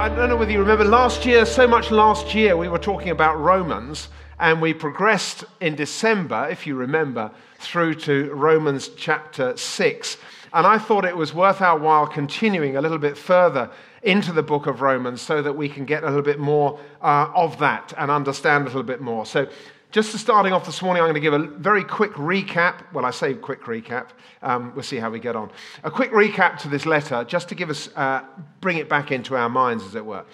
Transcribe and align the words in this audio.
I 0.00 0.08
don't 0.08 0.30
know 0.30 0.36
whether 0.36 0.50
you 0.50 0.60
remember 0.60 0.86
last 0.86 1.26
year, 1.26 1.44
so 1.44 1.68
much 1.68 1.90
last 1.90 2.34
year, 2.34 2.56
we 2.56 2.68
were 2.68 2.78
talking 2.78 3.10
about 3.10 3.38
Romans, 3.38 4.08
and 4.38 4.62
we 4.62 4.72
progressed 4.72 5.44
in 5.60 5.74
December, 5.74 6.48
if 6.50 6.66
you 6.66 6.74
remember, 6.74 7.30
through 7.58 7.96
to 7.96 8.32
Romans 8.32 8.88
chapter 8.96 9.54
6. 9.54 10.16
And 10.54 10.66
I 10.66 10.78
thought 10.78 11.04
it 11.04 11.18
was 11.18 11.34
worth 11.34 11.60
our 11.60 11.78
while 11.78 12.06
continuing 12.06 12.78
a 12.78 12.80
little 12.80 12.96
bit 12.96 13.18
further 13.18 13.70
into 14.02 14.32
the 14.32 14.42
book 14.42 14.66
of 14.66 14.80
Romans 14.80 15.20
so 15.20 15.42
that 15.42 15.52
we 15.52 15.68
can 15.68 15.84
get 15.84 16.02
a 16.02 16.06
little 16.06 16.22
bit 16.22 16.38
more 16.38 16.80
uh, 17.02 17.30
of 17.34 17.58
that 17.58 17.92
and 17.98 18.10
understand 18.10 18.62
a 18.62 18.66
little 18.68 18.82
bit 18.82 19.02
more. 19.02 19.26
So, 19.26 19.48
just 19.90 20.12
to 20.12 20.18
starting 20.18 20.52
off 20.52 20.64
this 20.64 20.82
morning, 20.82 21.02
I'm 21.02 21.08
going 21.08 21.14
to 21.14 21.20
give 21.20 21.34
a 21.34 21.46
very 21.58 21.82
quick 21.82 22.12
recap. 22.12 22.84
Well, 22.92 23.04
I 23.04 23.10
say 23.10 23.34
quick 23.34 23.62
recap. 23.62 24.08
Um, 24.40 24.72
we'll 24.74 24.84
see 24.84 24.98
how 24.98 25.10
we 25.10 25.18
get 25.18 25.34
on. 25.34 25.50
A 25.82 25.90
quick 25.90 26.12
recap 26.12 26.58
to 26.58 26.68
this 26.68 26.86
letter, 26.86 27.24
just 27.24 27.48
to 27.48 27.54
give 27.54 27.70
us, 27.70 27.88
uh, 27.96 28.22
bring 28.60 28.78
it 28.78 28.88
back 28.88 29.10
into 29.10 29.36
our 29.36 29.48
minds, 29.48 29.84
as 29.84 29.94
it 29.96 30.04
were. 30.04 30.24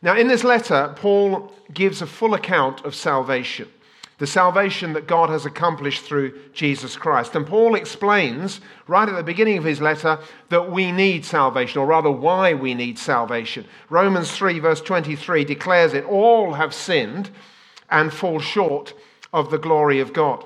Now, 0.00 0.16
in 0.16 0.28
this 0.28 0.42
letter, 0.42 0.94
Paul 0.96 1.52
gives 1.72 2.02
a 2.02 2.06
full 2.06 2.34
account 2.34 2.84
of 2.84 2.94
salvation 2.94 3.68
the 4.18 4.26
salvation 4.26 4.92
that 4.92 5.08
God 5.08 5.28
has 5.28 5.44
accomplished 5.44 6.02
through 6.02 6.38
Jesus 6.52 6.96
Christ. 6.96 7.34
And 7.34 7.44
Paul 7.44 7.74
explains 7.74 8.60
right 8.86 9.08
at 9.08 9.16
the 9.16 9.24
beginning 9.24 9.58
of 9.58 9.64
his 9.64 9.80
letter 9.80 10.20
that 10.50 10.70
we 10.70 10.92
need 10.92 11.24
salvation, 11.24 11.80
or 11.80 11.86
rather, 11.86 12.10
why 12.10 12.54
we 12.54 12.74
need 12.74 12.98
salvation. 12.98 13.64
Romans 13.90 14.30
3, 14.30 14.60
verse 14.60 14.80
23 14.80 15.44
declares 15.44 15.94
it 15.94 16.04
all 16.04 16.52
have 16.52 16.72
sinned 16.72 17.30
and 17.94 18.12
fall 18.12 18.40
short 18.40 18.92
of 19.32 19.50
the 19.52 19.58
glory 19.58 20.00
of 20.00 20.12
God. 20.12 20.44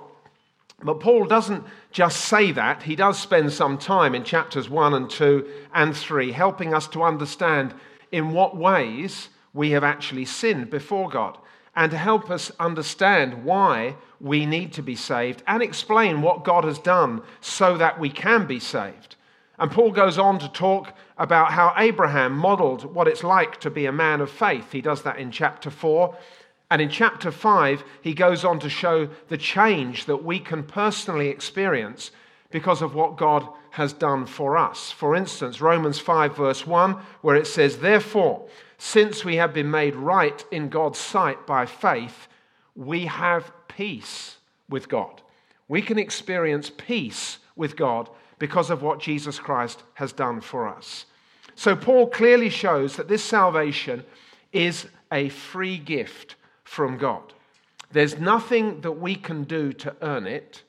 But 0.82 1.00
Paul 1.00 1.24
doesn't 1.24 1.64
just 1.90 2.20
say 2.20 2.52
that, 2.52 2.82
he 2.82 2.94
does 2.94 3.18
spend 3.18 3.52
some 3.52 3.78
time 3.78 4.14
in 4.14 4.22
chapters 4.22 4.68
1 4.68 4.92
and 4.92 5.08
2 5.08 5.48
and 5.74 5.96
3 5.96 6.30
helping 6.32 6.74
us 6.74 6.86
to 6.88 7.02
understand 7.02 7.74
in 8.12 8.32
what 8.32 8.54
ways 8.54 9.30
we 9.54 9.70
have 9.70 9.82
actually 9.82 10.26
sinned 10.26 10.68
before 10.68 11.08
God 11.08 11.38
and 11.74 11.90
to 11.90 11.96
help 11.96 12.30
us 12.30 12.52
understand 12.60 13.44
why 13.44 13.96
we 14.20 14.44
need 14.44 14.74
to 14.74 14.82
be 14.82 14.94
saved 14.94 15.42
and 15.46 15.62
explain 15.62 16.20
what 16.20 16.44
God 16.44 16.64
has 16.64 16.78
done 16.78 17.22
so 17.40 17.78
that 17.78 17.98
we 17.98 18.10
can 18.10 18.46
be 18.46 18.60
saved. 18.60 19.16
And 19.58 19.70
Paul 19.70 19.90
goes 19.90 20.18
on 20.18 20.38
to 20.40 20.48
talk 20.48 20.92
about 21.16 21.52
how 21.52 21.72
Abraham 21.76 22.36
modeled 22.36 22.94
what 22.94 23.08
it's 23.08 23.24
like 23.24 23.58
to 23.60 23.70
be 23.70 23.86
a 23.86 23.92
man 23.92 24.20
of 24.20 24.30
faith. 24.30 24.70
He 24.70 24.82
does 24.82 25.02
that 25.02 25.18
in 25.18 25.32
chapter 25.32 25.70
4. 25.70 26.16
And 26.70 26.82
in 26.82 26.90
chapter 26.90 27.30
5, 27.30 27.82
he 28.02 28.12
goes 28.12 28.44
on 28.44 28.58
to 28.60 28.68
show 28.68 29.08
the 29.28 29.38
change 29.38 30.04
that 30.04 30.24
we 30.24 30.38
can 30.38 30.62
personally 30.62 31.28
experience 31.28 32.10
because 32.50 32.82
of 32.82 32.94
what 32.94 33.16
God 33.16 33.46
has 33.70 33.92
done 33.92 34.26
for 34.26 34.56
us. 34.56 34.90
For 34.90 35.14
instance, 35.14 35.60
Romans 35.60 35.98
5, 35.98 36.36
verse 36.36 36.66
1, 36.66 36.92
where 37.22 37.36
it 37.36 37.46
says, 37.46 37.78
Therefore, 37.78 38.48
since 38.76 39.24
we 39.24 39.36
have 39.36 39.54
been 39.54 39.70
made 39.70 39.96
right 39.96 40.44
in 40.50 40.68
God's 40.68 40.98
sight 40.98 41.46
by 41.46 41.66
faith, 41.66 42.28
we 42.74 43.06
have 43.06 43.52
peace 43.68 44.36
with 44.68 44.88
God. 44.88 45.22
We 45.68 45.82
can 45.82 45.98
experience 45.98 46.70
peace 46.76 47.38
with 47.56 47.76
God 47.76 48.08
because 48.38 48.70
of 48.70 48.82
what 48.82 49.00
Jesus 49.00 49.38
Christ 49.38 49.82
has 49.94 50.12
done 50.12 50.40
for 50.40 50.68
us. 50.68 51.06
So, 51.54 51.74
Paul 51.74 52.06
clearly 52.06 52.50
shows 52.50 52.96
that 52.96 53.08
this 53.08 53.24
salvation 53.24 54.04
is 54.52 54.86
a 55.10 55.28
free 55.28 55.76
gift 55.76 56.36
from 56.68 56.98
God. 56.98 57.32
There's 57.90 58.18
nothing 58.18 58.82
that 58.82 58.92
we 58.92 59.14
can 59.14 59.44
do 59.44 59.72
to 59.72 59.96
earn 60.02 60.26
it, 60.26 60.62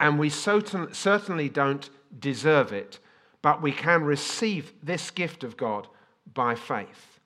and 0.00 0.18
we 0.18 0.30
certainly 0.30 1.48
don't 1.50 1.90
deserve 2.18 2.72
it, 2.72 2.98
but 3.42 3.60
we 3.60 3.70
can 3.70 4.04
receive 4.04 4.72
this 4.82 5.10
gift 5.10 5.44
of 5.44 5.58
God 5.58 5.86
by 6.32 6.54
faith. 6.54 7.20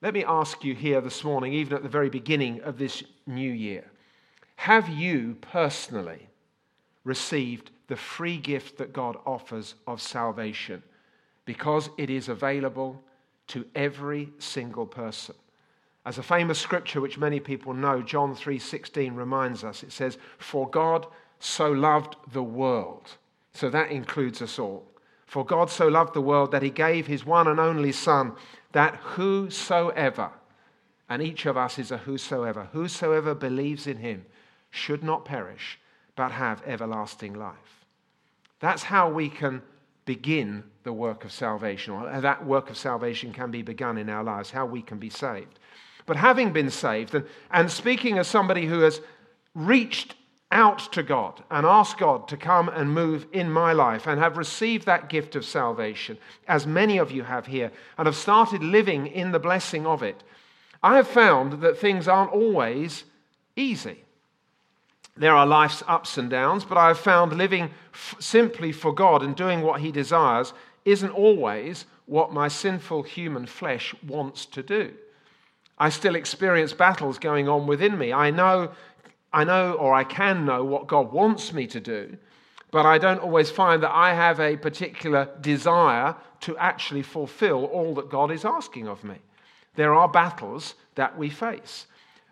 Let 0.00 0.14
me 0.14 0.24
ask 0.24 0.64
you 0.64 0.74
here 0.74 1.02
this 1.02 1.22
morning, 1.22 1.52
even 1.52 1.76
at 1.76 1.82
the 1.82 1.88
very 1.90 2.08
beginning 2.08 2.62
of 2.62 2.78
this 2.78 3.04
new 3.26 3.52
year 3.52 3.84
have 4.56 4.88
you 4.88 5.36
personally 5.40 6.28
received 7.02 7.70
the 7.88 7.96
free 7.96 8.38
gift 8.38 8.78
that 8.78 8.94
God 8.94 9.18
offers 9.26 9.74
of 9.86 10.00
salvation? 10.00 10.82
Because 11.44 11.90
it 11.98 12.08
is 12.08 12.30
available 12.30 13.02
to 13.48 13.66
every 13.74 14.30
single 14.38 14.86
person. 14.86 15.34
As 16.04 16.18
a 16.18 16.22
famous 16.22 16.58
scripture 16.58 17.00
which 17.00 17.16
many 17.16 17.40
people 17.40 17.72
know, 17.72 18.02
John 18.02 18.34
3:16 18.34 19.16
reminds 19.16 19.64
us. 19.64 19.82
It 19.82 19.92
says, 19.92 20.18
"For 20.38 20.68
God 20.68 21.06
so 21.38 21.70
loved 21.72 22.16
the 22.30 22.42
world." 22.42 23.16
So 23.52 23.70
that 23.70 23.90
includes 23.90 24.42
us 24.42 24.58
all. 24.58 24.86
For 25.26 25.44
God 25.44 25.70
so 25.70 25.88
loved 25.88 26.12
the 26.12 26.20
world 26.20 26.50
that 26.52 26.62
he 26.62 26.70
gave 26.70 27.06
his 27.06 27.24
one 27.24 27.48
and 27.48 27.58
only 27.58 27.92
son 27.92 28.36
that 28.72 28.96
whosoever, 28.96 30.30
and 31.08 31.22
each 31.22 31.46
of 31.46 31.56
us 31.56 31.78
is 31.78 31.90
a 31.90 31.98
whosoever, 31.98 32.68
whosoever 32.72 33.34
believes 33.34 33.86
in 33.86 33.98
him 33.98 34.26
should 34.70 35.02
not 35.02 35.24
perish, 35.24 35.80
but 36.16 36.32
have 36.32 36.62
everlasting 36.66 37.32
life. 37.34 37.86
That's 38.60 38.84
how 38.84 39.08
we 39.08 39.30
can 39.30 39.62
begin 40.04 40.70
the 40.82 40.92
work 40.92 41.24
of 41.24 41.32
salvation, 41.32 41.94
or 41.94 42.20
that 42.20 42.44
work 42.44 42.68
of 42.68 42.76
salvation 42.76 43.32
can 43.32 43.50
be 43.50 43.62
begun 43.62 43.96
in 43.96 44.10
our 44.10 44.22
lives, 44.22 44.50
how 44.50 44.66
we 44.66 44.82
can 44.82 44.98
be 44.98 45.10
saved. 45.10 45.58
But 46.06 46.16
having 46.16 46.52
been 46.52 46.70
saved, 46.70 47.14
and, 47.14 47.26
and 47.50 47.70
speaking 47.70 48.18
as 48.18 48.28
somebody 48.28 48.66
who 48.66 48.80
has 48.80 49.00
reached 49.54 50.14
out 50.50 50.92
to 50.92 51.02
God 51.02 51.42
and 51.50 51.66
asked 51.66 51.98
God 51.98 52.28
to 52.28 52.36
come 52.36 52.68
and 52.68 52.90
move 52.90 53.26
in 53.32 53.50
my 53.50 53.72
life 53.72 54.06
and 54.06 54.20
have 54.20 54.36
received 54.36 54.86
that 54.86 55.08
gift 55.08 55.34
of 55.34 55.44
salvation, 55.44 56.16
as 56.46 56.66
many 56.66 56.98
of 56.98 57.10
you 57.10 57.24
have 57.24 57.46
here, 57.46 57.72
and 57.98 58.06
have 58.06 58.16
started 58.16 58.62
living 58.62 59.06
in 59.06 59.32
the 59.32 59.38
blessing 59.38 59.86
of 59.86 60.02
it, 60.02 60.22
I 60.82 60.96
have 60.96 61.08
found 61.08 61.62
that 61.62 61.78
things 61.78 62.06
aren't 62.06 62.32
always 62.32 63.04
easy. 63.56 64.04
There 65.16 65.34
are 65.34 65.46
life's 65.46 65.82
ups 65.86 66.18
and 66.18 66.28
downs, 66.28 66.64
but 66.64 66.76
I 66.76 66.88
have 66.88 66.98
found 66.98 67.36
living 67.36 67.70
f- 67.92 68.16
simply 68.18 68.72
for 68.72 68.92
God 68.92 69.22
and 69.22 69.34
doing 69.34 69.62
what 69.62 69.80
He 69.80 69.92
desires 69.92 70.52
isn't 70.84 71.10
always 71.10 71.86
what 72.06 72.32
my 72.32 72.48
sinful 72.48 73.04
human 73.04 73.46
flesh 73.46 73.94
wants 74.06 74.44
to 74.46 74.62
do. 74.62 74.92
I 75.78 75.88
still 75.88 76.14
experience 76.14 76.72
battles 76.72 77.18
going 77.18 77.48
on 77.48 77.66
within 77.66 77.98
me. 77.98 78.12
I 78.12 78.30
know 78.30 78.72
I 79.34 79.42
know 79.42 79.72
or 79.72 79.92
I 79.92 80.04
can 80.04 80.46
know 80.46 80.64
what 80.64 80.86
God 80.86 81.12
wants 81.12 81.52
me 81.52 81.66
to 81.66 81.80
do, 81.80 82.16
but 82.70 82.86
I 82.86 82.98
don't 82.98 83.18
always 83.18 83.50
find 83.50 83.82
that 83.82 83.90
I 83.90 84.14
have 84.14 84.38
a 84.38 84.56
particular 84.56 85.28
desire 85.40 86.14
to 86.42 86.56
actually 86.56 87.02
fulfill 87.02 87.64
all 87.64 87.94
that 87.94 88.10
God 88.10 88.30
is 88.30 88.44
asking 88.44 88.86
of 88.86 89.02
me. 89.02 89.16
There 89.74 89.92
are 89.92 90.08
battles 90.08 90.76
that 90.94 91.18
we 91.18 91.30
face. 91.30 91.86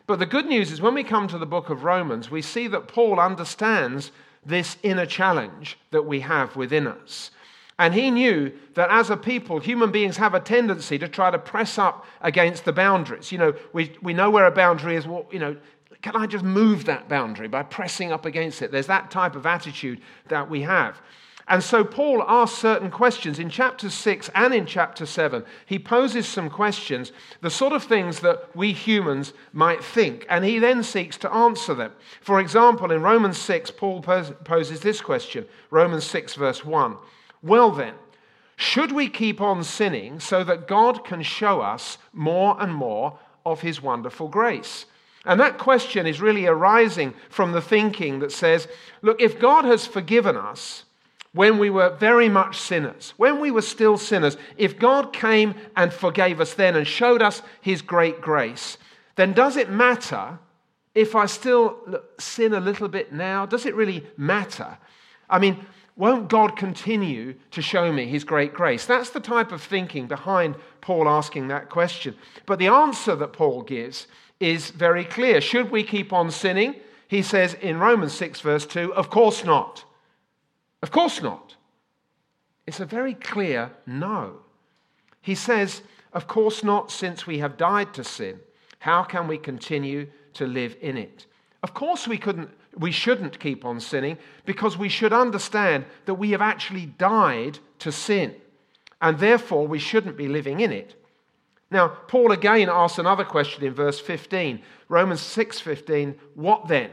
But 0.06 0.20
the 0.20 0.26
good 0.26 0.47
news 0.47 0.70
is 0.70 0.81
when 0.81 0.94
we 0.94 1.02
come 1.02 1.26
to 1.26 1.38
the 1.38 1.47
book 1.47 1.70
of 1.70 1.82
Romans, 1.82 2.31
we 2.31 2.41
see 2.41 2.69
that 2.69 2.86
Paul 2.86 3.19
understands 3.19 4.12
this 4.47 4.76
inner 4.84 5.06
challenge 5.06 5.78
that 5.91 6.06
we 6.06 6.20
have 6.20 6.54
within 6.54 6.86
us. 6.86 7.32
And 7.78 7.94
he 7.94 8.10
knew 8.10 8.52
that 8.74 8.90
as 8.90 9.10
a 9.10 9.16
people, 9.16 9.58
human 9.58 9.90
beings 9.90 10.16
have 10.18 10.34
a 10.34 10.40
tendency 10.40 10.98
to 10.98 11.08
try 11.08 11.30
to 11.30 11.38
press 11.38 11.78
up 11.78 12.04
against 12.20 12.64
the 12.64 12.72
boundaries. 12.72 13.32
You 13.32 13.38
know, 13.38 13.54
we, 13.72 13.96
we 14.02 14.12
know 14.12 14.30
where 14.30 14.46
a 14.46 14.50
boundary 14.50 14.96
is. 14.96 15.06
Well, 15.06 15.26
you 15.30 15.38
know, 15.38 15.56
can 16.02 16.16
I 16.16 16.26
just 16.26 16.44
move 16.44 16.84
that 16.86 17.08
boundary 17.08 17.48
by 17.48 17.62
pressing 17.62 18.12
up 18.12 18.26
against 18.26 18.60
it? 18.60 18.72
There's 18.72 18.88
that 18.88 19.10
type 19.10 19.36
of 19.36 19.46
attitude 19.46 20.00
that 20.28 20.50
we 20.50 20.62
have. 20.62 21.00
And 21.48 21.62
so 21.62 21.84
Paul 21.84 22.22
asks 22.26 22.58
certain 22.58 22.90
questions 22.90 23.38
in 23.38 23.50
chapter 23.50 23.90
6 23.90 24.30
and 24.34 24.54
in 24.54 24.64
chapter 24.64 25.06
7. 25.06 25.44
He 25.66 25.78
poses 25.78 26.26
some 26.28 26.48
questions, 26.48 27.10
the 27.40 27.50
sort 27.50 27.72
of 27.72 27.82
things 27.82 28.20
that 28.20 28.54
we 28.54 28.72
humans 28.72 29.32
might 29.52 29.82
think, 29.82 30.25
and 30.28 30.44
he 30.44 30.58
then 30.58 30.82
seeks 30.84 31.16
to 31.18 31.32
answer 31.32 31.75
them. 31.75 31.92
For 32.20 32.38
example, 32.38 32.92
in 32.92 33.02
Romans 33.02 33.38
6, 33.38 33.72
Paul 33.72 34.02
poses 34.02 34.80
this 34.80 35.00
question 35.00 35.46
Romans 35.70 36.04
6, 36.04 36.34
verse 36.34 36.64
1. 36.64 36.96
Well, 37.42 37.70
then, 37.70 37.94
should 38.56 38.92
we 38.92 39.08
keep 39.08 39.40
on 39.40 39.64
sinning 39.64 40.20
so 40.20 40.44
that 40.44 40.68
God 40.68 41.04
can 41.04 41.22
show 41.22 41.60
us 41.60 41.98
more 42.12 42.56
and 42.60 42.74
more 42.74 43.18
of 43.44 43.60
his 43.60 43.82
wonderful 43.82 44.28
grace? 44.28 44.86
And 45.24 45.38
that 45.40 45.58
question 45.58 46.06
is 46.06 46.20
really 46.20 46.46
arising 46.46 47.14
from 47.30 47.52
the 47.52 47.62
thinking 47.62 48.20
that 48.20 48.32
says, 48.32 48.68
look, 49.02 49.20
if 49.20 49.38
God 49.38 49.64
has 49.64 49.86
forgiven 49.86 50.36
us, 50.36 50.84
when 51.34 51.58
we 51.58 51.70
were 51.70 51.96
very 51.96 52.28
much 52.28 52.58
sinners, 52.58 53.14
when 53.16 53.40
we 53.40 53.50
were 53.50 53.62
still 53.62 53.96
sinners, 53.96 54.36
if 54.56 54.78
God 54.78 55.12
came 55.12 55.54
and 55.76 55.92
forgave 55.92 56.40
us 56.40 56.54
then 56.54 56.76
and 56.76 56.86
showed 56.86 57.22
us 57.22 57.40
his 57.60 57.80
great 57.80 58.20
grace, 58.20 58.76
then 59.16 59.32
does 59.32 59.56
it 59.56 59.70
matter 59.70 60.38
if 60.94 61.14
I 61.14 61.26
still 61.26 61.78
sin 62.18 62.52
a 62.52 62.60
little 62.60 62.88
bit 62.88 63.12
now? 63.12 63.46
Does 63.46 63.64
it 63.64 63.74
really 63.74 64.06
matter? 64.16 64.76
I 65.30 65.38
mean, 65.38 65.64
won't 65.96 66.28
God 66.28 66.56
continue 66.56 67.34
to 67.50 67.60
show 67.60 67.92
me 67.92 68.06
his 68.06 68.24
great 68.24 68.54
grace? 68.54 68.86
That's 68.86 69.10
the 69.10 69.20
type 69.20 69.52
of 69.52 69.62
thinking 69.62 70.06
behind 70.06 70.56
Paul 70.80 71.08
asking 71.08 71.48
that 71.48 71.68
question. 71.68 72.16
But 72.46 72.58
the 72.58 72.68
answer 72.68 73.14
that 73.16 73.32
Paul 73.32 73.62
gives 73.62 74.06
is 74.40 74.70
very 74.70 75.04
clear. 75.04 75.40
Should 75.40 75.70
we 75.70 75.82
keep 75.82 76.12
on 76.12 76.30
sinning? 76.30 76.76
He 77.08 77.22
says 77.22 77.54
in 77.54 77.78
Romans 77.78 78.14
6, 78.14 78.40
verse 78.40 78.64
2, 78.64 78.94
of 78.94 79.10
course 79.10 79.44
not. 79.44 79.84
Of 80.82 80.90
course 80.90 81.20
not. 81.20 81.56
It's 82.66 82.80
a 82.80 82.86
very 82.86 83.14
clear 83.14 83.70
no. 83.86 84.38
He 85.20 85.34
says, 85.34 85.82
Of 86.12 86.26
course 86.26 86.64
not, 86.64 86.90
since 86.90 87.26
we 87.26 87.38
have 87.38 87.56
died 87.56 87.94
to 87.94 88.04
sin. 88.04 88.40
How 88.78 89.02
can 89.02 89.28
we 89.28 89.38
continue 89.38 90.08
to 90.34 90.46
live 90.46 90.76
in 90.80 90.96
it? 90.96 91.26
Of 91.62 91.74
course, 91.74 92.08
we, 92.08 92.18
couldn't, 92.18 92.50
we 92.76 92.90
shouldn't 92.90 93.40
keep 93.40 93.64
on 93.64 93.80
sinning 93.80 94.19
because 94.44 94.78
we 94.78 94.88
should 94.88 95.12
understand 95.12 95.84
that 96.06 96.14
we 96.14 96.30
have 96.30 96.42
actually 96.42 96.86
died 96.86 97.58
to 97.80 97.92
sin, 97.92 98.34
and 99.00 99.19
therefore 99.19 99.66
we 99.66 99.78
shouldn't 99.78 100.16
be 100.16 100.28
living 100.28 100.60
in 100.60 100.72
it. 100.72 100.94
Now, 101.70 101.88
Paul 101.88 102.32
again 102.32 102.69
asks 102.70 102.98
another 102.98 103.24
question 103.24 103.64
in 103.64 103.74
verse 103.74 103.98
15. 103.98 104.62
Romans 104.88 105.20
6:15, 105.20 106.14
what 106.34 106.69
then? 106.69 106.90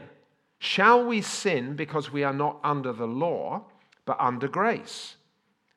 Shall 0.58 1.04
we 1.04 1.22
sin 1.22 1.76
because 1.76 2.12
we 2.12 2.24
are 2.24 2.32
not 2.32 2.58
under 2.62 2.92
the 2.92 3.06
law? 3.06 3.64
but 4.10 4.20
under 4.20 4.48
grace. 4.48 5.14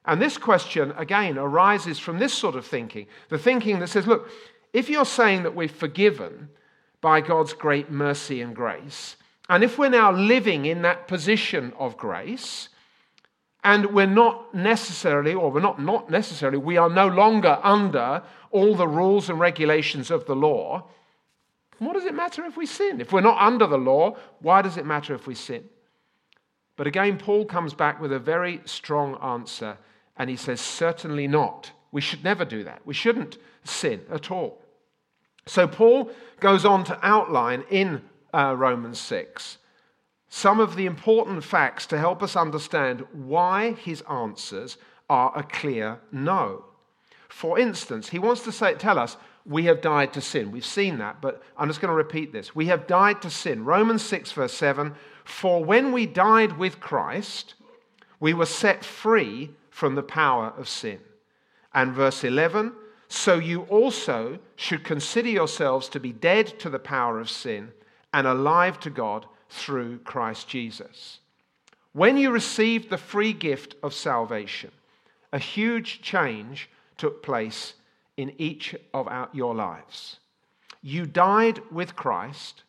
And 0.06 0.20
this 0.20 0.40
question, 0.40 0.92
again, 0.98 1.38
arises 1.38 2.00
from 2.00 2.18
this 2.18 2.34
sort 2.34 2.56
of 2.56 2.66
thinking 2.66 3.06
the 3.30 3.38
thinking 3.38 3.78
that 3.78 3.90
says, 3.90 4.08
look, 4.08 4.28
if 4.74 4.90
you're 4.90 5.06
saying 5.06 5.44
that 5.44 5.54
we're 5.54 5.68
forgiven 5.68 6.50
by 7.00 7.22
God's 7.22 7.54
great 7.54 7.92
mercy 7.92 8.42
and 8.42 8.56
grace, 8.56 9.18
and 9.50 9.64
if 9.64 9.78
we're 9.78 9.90
now 9.90 10.12
living 10.12 10.66
in 10.66 10.82
that 10.84 11.08
position 11.08 11.74
of 11.78 11.98
grace, 11.98 12.70
and 13.64 13.94
we're 13.94 14.06
not 14.06 14.54
necessarily, 14.54 15.34
or 15.34 15.52
we're 15.52 15.62
not 15.62 15.82
not 15.82 16.10
necessarily, 16.10 16.58
we 16.58 16.78
are 16.78 16.90
no 16.90 17.08
longer 17.08 17.60
under 17.64 18.24
all 18.52 18.76
the 18.76 18.88
rules 18.88 19.30
and 19.30 19.40
regulations 19.40 20.12
of 20.12 20.26
the 20.26 20.36
law, 20.36 20.88
what 21.80 21.94
does 21.94 22.06
it 22.06 22.14
matter 22.14 22.46
if 22.46 22.56
we 22.56 22.66
sin? 22.66 23.02
If 23.02 23.12
we're 23.12 23.22
not 23.22 23.42
under 23.42 23.68
the 23.68 23.78
law, 23.78 24.16
why 24.40 24.62
does 24.62 24.78
it 24.78 24.86
matter 24.86 25.14
if 25.16 25.28
we 25.28 25.36
sin? 25.36 25.66
But 26.76 26.88
again, 26.88 27.18
Paul 27.18 27.46
comes 27.46 27.74
back 27.74 28.02
with 28.02 28.12
a 28.12 28.20
very 28.20 28.62
strong 28.66 29.16
answer, 29.22 29.78
and 30.18 30.30
he 30.30 30.36
says, 30.36 30.62
Certainly 30.62 31.28
not. 31.28 31.72
We 31.92 32.02
should 32.02 32.24
never 32.24 32.46
do 32.46 32.64
that. 32.64 32.82
We 32.86 32.94
shouldn't 32.94 33.38
sin 33.64 34.02
at 34.12 34.32
all. 34.32 34.62
So, 35.46 35.68
Paul 35.68 36.10
goes 36.40 36.66
on 36.66 36.84
to 36.86 36.98
outline 37.04 37.64
in 37.70 38.02
uh, 38.34 38.56
Romans 38.58 39.00
6 39.00 39.58
some 40.36 40.60
of 40.60 40.76
the 40.76 40.88
important 40.88 41.44
facts 41.44 41.86
to 41.86 42.00
help 42.00 42.24
us 42.24 42.36
understand 42.36 43.06
why 43.12 43.74
his 43.74 44.02
answers 44.10 44.78
are 45.08 45.32
a 45.36 45.44
clear 45.44 46.00
no. 46.12 46.66
For 47.30 47.60
instance, 47.60 48.10
he 48.10 48.18
wants 48.18 48.42
to 48.46 48.52
say, 48.52 48.74
tell 48.74 48.98
us, 48.98 49.16
we 49.46 49.66
have 49.66 49.80
died 49.80 50.12
to 50.14 50.22
sin. 50.22 50.52
We've 50.52 50.66
seen 50.66 50.98
that, 50.98 51.22
but 51.22 51.44
I'm 51.56 51.68
just 51.68 51.82
going 51.82 51.92
to 51.92 51.96
repeat 51.96 52.34
this. 52.34 52.56
We 52.56 52.66
have 52.66 52.88
died 52.88 53.22
to 53.22 53.30
sin. 53.30 53.64
Romans 53.64 54.02
6, 54.02 54.32
verse 54.32 54.54
7 54.54 54.96
for 55.24 55.64
when 55.64 55.92
we 55.92 56.08
died 56.08 56.58
with 56.58 56.80
Christ, 56.80 57.54
we 58.20 58.34
were 58.34 58.48
set 58.48 58.84
free 58.84 59.52
from 59.70 59.94
the 59.94 60.02
power 60.02 60.52
of 60.58 60.68
sin. 60.68 61.00
And 61.76 61.94
verse 61.94 62.24
11, 62.24 62.74
so 63.08 63.36
you 63.36 63.62
also 63.64 64.40
should 64.56 64.84
consider 64.84 65.30
yourselves 65.30 65.90
to 65.90 66.00
be 66.00 66.12
dead 66.12 66.60
to 66.60 66.72
the 66.72 66.80
power 66.80 67.20
of 67.20 67.30
sin 67.30 67.72
and 68.14 68.28
alive 68.28 68.80
to 68.82 68.90
God 68.90 69.26
through 69.50 70.00
Christ 70.00 70.48
Jesus. 70.48 71.20
When 71.94 72.18
you 72.18 72.32
received 72.32 72.90
the 72.90 72.98
free 72.98 73.34
gift 73.34 73.76
of 73.84 73.94
salvation, 73.94 74.72
a 75.32 75.40
huge 75.40 76.02
change 76.02 76.70
took 76.98 77.24
place 77.24 77.74
in 78.18 78.34
each 78.38 78.76
of 78.94 79.08
our, 79.08 79.30
your 79.34 79.56
lives. 79.56 80.20
You 80.82 81.06
died 81.06 81.62
with 81.72 81.96
Christ 81.96 82.64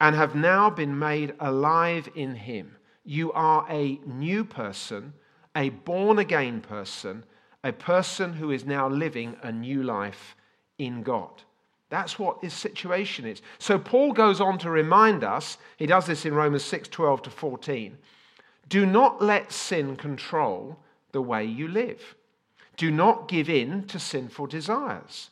and 0.00 0.14
have 0.14 0.34
now 0.34 0.68
been 0.68 0.98
made 0.98 1.34
alive 1.40 2.08
in 2.14 2.34
Him. 2.34 2.76
You 3.04 3.32
are 3.32 3.66
a 3.70 4.00
new 4.04 4.44
person, 4.44 5.14
a 5.54 5.70
born 5.70 6.18
again 6.18 6.60
person, 6.60 7.24
a 7.62 7.72
person 7.72 8.34
who 8.34 8.50
is 8.50 8.64
now 8.64 8.88
living 8.88 9.36
a 9.42 9.52
new 9.52 9.82
life 9.82 10.36
in 10.78 11.02
God. 11.02 11.42
That's 11.88 12.18
what 12.18 12.40
this 12.40 12.54
situation 12.54 13.26
is. 13.26 13.42
So 13.58 13.78
Paul 13.78 14.12
goes 14.12 14.40
on 14.40 14.58
to 14.58 14.70
remind 14.70 15.22
us, 15.22 15.58
he 15.76 15.86
does 15.86 16.06
this 16.06 16.24
in 16.24 16.34
Romans 16.34 16.64
6 16.64 16.88
12 16.88 17.22
to 17.22 17.30
14. 17.30 17.98
Do 18.68 18.84
not 18.84 19.22
let 19.22 19.52
sin 19.52 19.96
control 19.96 20.78
the 21.12 21.22
way 21.22 21.44
you 21.44 21.68
live. 21.68 22.16
Do 22.76 22.90
not 22.90 23.28
give 23.28 23.48
in 23.48 23.84
to 23.84 23.98
sinful 23.98 24.48
desires. 24.48 25.30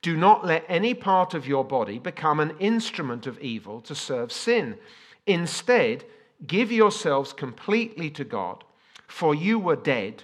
Do 0.00 0.16
not 0.16 0.46
let 0.46 0.64
any 0.68 0.94
part 0.94 1.34
of 1.34 1.46
your 1.46 1.64
body 1.64 1.98
become 1.98 2.38
an 2.38 2.54
instrument 2.60 3.26
of 3.26 3.40
evil 3.40 3.80
to 3.82 3.94
serve 3.94 4.30
sin. 4.30 4.78
Instead, 5.26 6.04
give 6.46 6.70
yourselves 6.70 7.32
completely 7.32 8.08
to 8.10 8.24
God, 8.24 8.62
for 9.08 9.34
you 9.34 9.58
were 9.58 9.76
dead, 9.76 10.22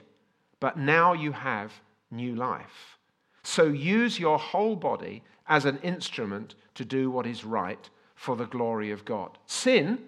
but 0.60 0.78
now 0.78 1.12
you 1.12 1.32
have 1.32 1.72
new 2.10 2.36
life. 2.36 2.98
So 3.44 3.64
use 3.64 4.18
your 4.18 4.38
whole 4.38 4.74
body 4.74 5.22
as 5.46 5.66
an 5.66 5.78
instrument 5.82 6.54
to 6.74 6.84
do 6.84 7.10
what 7.10 7.26
is 7.26 7.44
right 7.44 7.88
for 8.16 8.34
the 8.36 8.46
glory 8.46 8.90
of 8.90 9.04
God. 9.04 9.38
Sin 9.46 9.98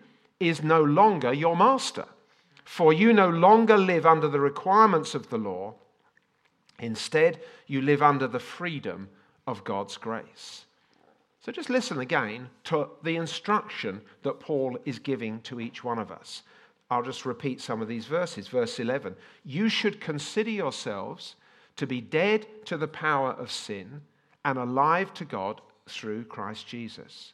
is 0.40 0.62
no 0.62 0.82
longer 0.82 1.32
your 1.32 1.56
master, 1.56 2.06
for 2.64 2.92
you 2.92 3.12
no 3.12 3.28
longer 3.28 3.76
live 3.76 4.06
under 4.06 4.26
the 4.26 4.40
requirements 4.40 5.14
of 5.14 5.28
the 5.28 5.38
law. 5.38 5.74
Instead, 6.78 7.40
you 7.66 7.80
live 7.80 8.02
under 8.02 8.26
the 8.26 8.40
freedom 8.40 9.08
of 9.46 9.64
God's 9.64 9.96
grace. 9.96 10.64
So 11.40 11.52
just 11.52 11.70
listen 11.70 12.00
again 12.00 12.48
to 12.64 12.88
the 13.02 13.16
instruction 13.16 14.00
that 14.22 14.40
Paul 14.40 14.78
is 14.84 14.98
giving 14.98 15.40
to 15.42 15.60
each 15.60 15.84
one 15.84 15.98
of 15.98 16.10
us. 16.10 16.42
I'll 16.90 17.02
just 17.02 17.26
repeat 17.26 17.60
some 17.60 17.82
of 17.82 17.88
these 17.88 18.06
verses. 18.06 18.48
Verse 18.48 18.80
11 18.80 19.14
You 19.44 19.68
should 19.68 20.00
consider 20.00 20.50
yourselves 20.50 21.36
to 21.76 21.86
be 21.86 22.00
dead 22.00 22.46
to 22.66 22.76
the 22.76 22.88
power 22.88 23.32
of 23.32 23.50
sin 23.50 24.02
and 24.44 24.58
alive 24.58 25.12
to 25.14 25.24
God 25.24 25.60
through 25.88 26.24
Christ 26.24 26.66
Jesus. 26.66 27.32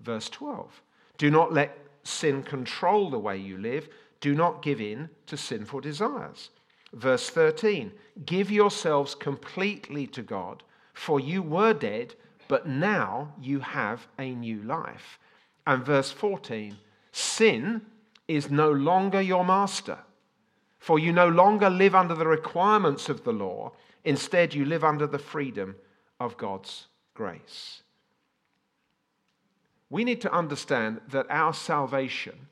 Verse 0.00 0.28
12 0.28 0.82
Do 1.18 1.30
not 1.30 1.52
let 1.52 1.78
sin 2.02 2.42
control 2.42 3.10
the 3.10 3.18
way 3.18 3.36
you 3.36 3.58
live, 3.58 3.88
do 4.20 4.34
not 4.34 4.62
give 4.62 4.80
in 4.80 5.08
to 5.26 5.36
sinful 5.36 5.80
desires. 5.80 6.50
Verse 6.92 7.28
13 7.30 7.92
Give 8.24 8.50
yourselves 8.50 9.14
completely 9.14 10.06
to 10.08 10.22
God 10.22 10.62
for 10.94 11.18
you 11.20 11.42
were 11.42 11.74
dead, 11.74 12.14
but 12.48 12.66
now 12.66 13.34
you 13.40 13.60
have 13.60 14.06
a 14.18 14.34
new 14.34 14.62
life. 14.62 15.18
And 15.66 15.84
verse 15.84 16.10
14 16.12 16.78
Sin 17.12 17.82
is 18.26 18.50
no 18.50 18.70
longer 18.70 19.20
your 19.20 19.44
master, 19.44 19.98
for 20.84 20.98
you 20.98 21.10
no 21.14 21.26
longer 21.26 21.70
live 21.70 21.94
under 21.94 22.14
the 22.14 22.26
requirements 22.26 23.08
of 23.08 23.24
the 23.24 23.32
law. 23.32 23.72
Instead, 24.04 24.52
you 24.52 24.66
live 24.66 24.84
under 24.84 25.06
the 25.06 25.18
freedom 25.18 25.74
of 26.20 26.36
God's 26.36 26.88
grace. 27.14 27.80
We 29.88 30.04
need 30.04 30.20
to 30.20 30.30
understand 30.30 31.00
that 31.08 31.24
our 31.30 31.54
salvation 31.54 32.48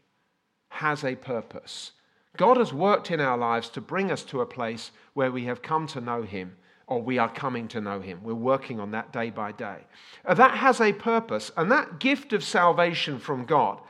has 0.71 1.05
a 1.05 1.15
purpose. 1.15 1.93
God 2.39 2.57
has 2.57 2.73
worked 2.73 3.11
in 3.11 3.21
our 3.21 3.37
lives 3.37 3.69
to 3.69 3.83
bring 3.83 4.11
us 4.11 4.23
to 4.25 4.41
a 4.41 4.47
place 4.47 4.93
where 5.12 5.31
we 5.31 5.45
have 5.45 5.61
come 5.61 5.87
to 5.89 6.01
know 6.01 6.23
Him 6.23 6.57
or 6.87 7.03
we 7.03 7.19
are 7.19 7.31
coming 7.31 7.69
to 7.69 7.81
know 7.81 8.01
him. 8.01 8.21
We're 8.23 8.35
working 8.35 8.81
on 8.81 8.91
that 8.91 9.12
day 9.12 9.31
by 9.31 9.53
day. 9.53 9.79
Uh, 10.27 10.35
that 10.35 10.59
has 10.59 10.81
a 10.81 10.93
purpose, 10.93 11.51
and 11.57 11.71
that 11.71 12.01
gift 12.01 12.33
of 12.33 12.45
salvation 12.45 13.19
from 13.19 13.47
God 13.47 13.81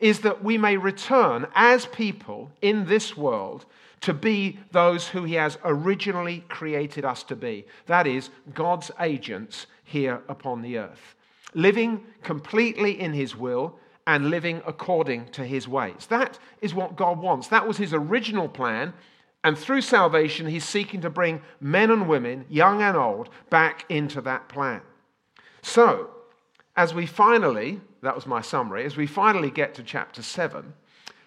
is 0.00 0.20
that 0.20 0.42
we 0.42 0.58
may 0.58 0.76
return 0.76 1.46
as 1.54 1.86
people 1.86 2.50
in 2.60 2.86
this 2.86 3.16
world 3.16 3.64
to 4.00 4.12
be 4.12 4.58
those 4.72 5.08
who 5.08 5.24
he 5.24 5.34
has 5.34 5.56
originally 5.64 6.44
created 6.48 7.04
us 7.04 7.22
to 7.22 7.36
be. 7.36 7.66
That 7.86 8.06
is, 8.06 8.30
God's 8.52 8.90
agents 9.00 9.66
here 9.84 10.22
upon 10.28 10.60
the 10.60 10.78
earth, 10.78 11.14
living 11.54 12.04
completely 12.22 13.00
in 13.00 13.12
his 13.12 13.34
will 13.34 13.78
and 14.06 14.28
living 14.28 14.60
according 14.66 15.28
to 15.30 15.44
his 15.44 15.66
ways. 15.66 16.06
That 16.10 16.38
is 16.60 16.74
what 16.74 16.96
God 16.96 17.18
wants. 17.18 17.48
That 17.48 17.66
was 17.66 17.78
his 17.78 17.94
original 17.94 18.48
plan 18.48 18.92
and 19.44 19.58
through 19.58 19.82
salvation, 19.82 20.46
he's 20.46 20.64
seeking 20.64 21.02
to 21.02 21.10
bring 21.10 21.42
men 21.60 21.90
and 21.90 22.08
women, 22.08 22.46
young 22.48 22.80
and 22.80 22.96
old, 22.96 23.28
back 23.50 23.84
into 23.90 24.22
that 24.22 24.48
plan. 24.48 24.80
So, 25.60 26.10
as 26.76 26.94
we 26.94 27.04
finally, 27.04 27.82
that 28.04 28.14
was 28.14 28.26
my 28.26 28.40
summary, 28.40 28.84
as 28.84 28.96
we 28.96 29.06
finally 29.06 29.50
get 29.50 29.74
to 29.74 29.82
chapter 29.82 30.22
7, 30.22 30.74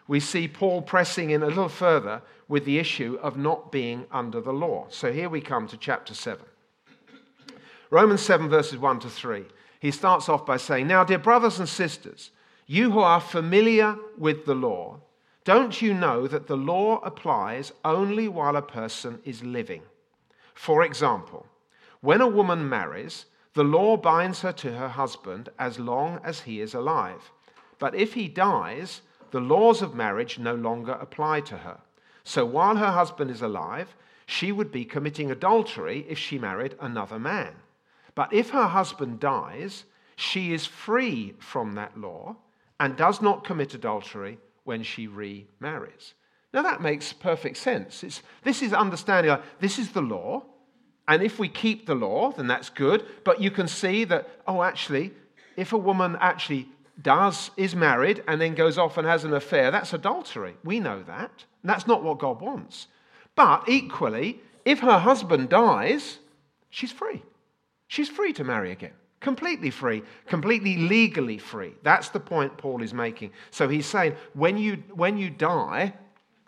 we 0.08 0.20
see 0.20 0.48
Paul 0.48 0.82
pressing 0.82 1.32
in 1.32 1.44
a 1.44 1.48
little 1.48 1.70
further 1.70 2.22
with 2.48 2.66
the 2.66 2.80
issue 2.80 3.20
of 3.22 3.38
not 3.38 3.72
being 3.72 4.06
under 4.12 4.40
the 4.40 4.54
law. 4.54 4.86
So 4.90 5.12
here 5.12 5.28
we 5.28 5.42
come 5.42 5.68
to 5.68 5.78
chapter 5.78 6.14
7. 6.14 6.46
Romans 7.90 8.22
7, 8.22 8.48
verses 8.50 8.78
1 8.78 9.00
to 9.02 9.10
3. 9.10 9.46
He 9.80 9.92
starts 9.92 10.30
off 10.30 10.46
by 10.46 10.58
saying, 10.58 10.88
Now, 10.88 11.04
dear 11.04 11.20
brothers 11.20 11.60
and 11.60 11.68
sisters, 11.68 12.32
you 12.66 12.92
who 12.92 13.00
are 13.00 13.22
familiar 13.22 13.96
with 14.18 14.46
the 14.46 14.56
law, 14.56 15.00
don't 15.46 15.82
you 15.82 15.94
know 15.94 16.28
that 16.28 16.48
the 16.48 16.58
law 16.58 17.00
applies 17.04 17.72
only 17.86 18.28
while 18.28 18.56
a 18.56 18.62
person 18.62 19.20
is 19.24 19.44
living? 19.44 19.82
For 20.54 20.84
example, 20.84 21.46
when 22.02 22.22
a 22.22 22.28
woman 22.28 22.68
marries, 22.68 23.26
the 23.58 23.64
law 23.64 23.98
binds 23.98 24.42
her 24.42 24.52
to 24.52 24.74
her 24.74 24.88
husband 24.88 25.50
as 25.58 25.80
long 25.80 26.20
as 26.24 26.42
he 26.42 26.62
is 26.62 26.76
alive. 26.76 27.32
But 27.80 27.96
if 27.96 28.14
he 28.14 28.28
dies, 28.28 29.02
the 29.32 29.40
laws 29.40 29.82
of 29.82 29.96
marriage 29.96 30.38
no 30.38 30.54
longer 30.54 30.92
apply 30.92 31.42
to 31.42 31.58
her. 31.58 31.80
So 32.24 32.46
while 32.46 32.76
her 32.76 32.92
husband 32.92 33.32
is 33.32 33.42
alive, 33.42 33.96
she 34.28 34.52
would 34.52 34.72
be 34.72 34.86
committing 34.86 35.32
adultery 35.32 36.06
if 36.08 36.20
she 36.20 36.38
married 36.38 36.76
another 36.80 37.18
man. 37.18 37.56
But 38.14 38.32
if 38.32 38.52
her 38.52 38.68
husband 38.68 39.20
dies, 39.20 39.86
she 40.16 40.54
is 40.54 40.68
free 40.68 41.34
from 41.40 41.74
that 41.74 42.00
law 42.00 42.36
and 42.80 42.96
does 42.96 43.24
not 43.24 43.44
commit 43.44 43.74
adultery 43.74 44.38
when 44.66 44.84
she 44.84 45.08
remarries. 45.08 46.14
Now 46.54 46.62
that 46.62 46.82
makes 46.82 47.12
perfect 47.12 47.58
sense. 47.58 48.04
It's, 48.04 48.22
this 48.44 48.62
is 48.62 48.72
understanding 48.72 49.32
like, 49.32 49.60
this 49.60 49.80
is 49.80 49.94
the 49.94 50.02
law, 50.04 50.44
and 51.08 51.24
if 51.24 51.40
we 51.40 51.48
keep 51.48 51.86
the 51.86 51.96
law, 51.96 52.32
then 52.32 52.48
that's 52.48 52.70
good. 52.70 53.06
But 53.24 53.42
you 53.42 53.50
can 53.52 53.68
see 53.68 54.04
that, 54.06 54.30
oh, 54.48 54.62
actually, 54.62 55.14
if 55.56 55.74
a 55.74 55.78
woman 55.78 56.18
actually 56.20 56.68
does, 57.02 57.52
is 57.58 57.76
married, 57.76 58.24
and 58.28 58.42
then 58.42 58.56
goes 58.56 58.78
off 58.78 58.98
and 58.98 59.08
has 59.08 59.24
an 59.24 59.34
affair, 59.34 59.72
that's 59.72 59.94
adultery. 59.94 60.56
We 60.64 60.80
know 60.80 61.04
that. 61.04 61.46
And 61.62 61.70
that's 61.70 61.88
not 61.88 62.04
what 62.04 62.20
God 62.20 62.42
wants. 62.42 62.88
But 63.36 63.70
equally, 63.70 64.42
if 64.66 64.80
her 64.80 65.00
husband 65.00 65.50
dies, 65.50 66.20
she's 66.70 66.92
free. 66.92 67.24
She's 67.88 68.10
free 68.10 68.34
to 68.34 68.44
marry 68.44 68.72
again. 68.72 68.94
Completely 69.20 69.72
free, 69.72 70.04
completely 70.28 70.78
legally 70.78 71.38
free. 71.38 71.74
That's 71.84 72.10
the 72.10 72.20
point 72.20 72.58
Paul 72.58 72.84
is 72.84 72.94
making. 72.94 73.32
So 73.50 73.68
he's 73.68 73.86
saying 73.86 74.16
when 74.34 74.58
you, 74.58 74.84
when 74.94 75.18
you 75.18 75.30
die, 75.30 75.94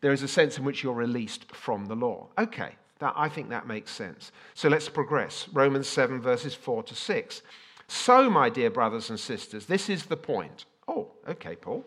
there 0.01 0.12
is 0.12 0.22
a 0.22 0.28
sense 0.28 0.58
in 0.58 0.66
which 0.66 0.84
you're 0.84 0.94
released 0.94 1.51
from 1.51 1.86
the 1.86 1.96
law. 1.96 2.28
Okay, 2.38 2.75
that, 3.00 3.13
I 3.15 3.29
think 3.29 3.50
that 3.50 3.68
makes 3.68 3.91
sense. 3.91 4.32
So 4.53 4.70
let's 4.70 4.89
progress. 4.89 5.48
Romans 5.53 5.88
7, 5.88 6.22
verses 6.22 6.53
4 6.53 6.84
to 6.84 6.96
6. 6.96 7.41
So, 7.88 8.29
my 8.29 8.50
dear 8.50 8.70
brothers 8.70 9.10
and 9.10 9.20
sisters, 9.20 9.65
this 9.65 9.89
is 9.89 10.06
the 10.06 10.18
point. 10.18 10.65
Oh, 10.88 11.12
okay, 11.27 11.56
Paul. 11.56 11.86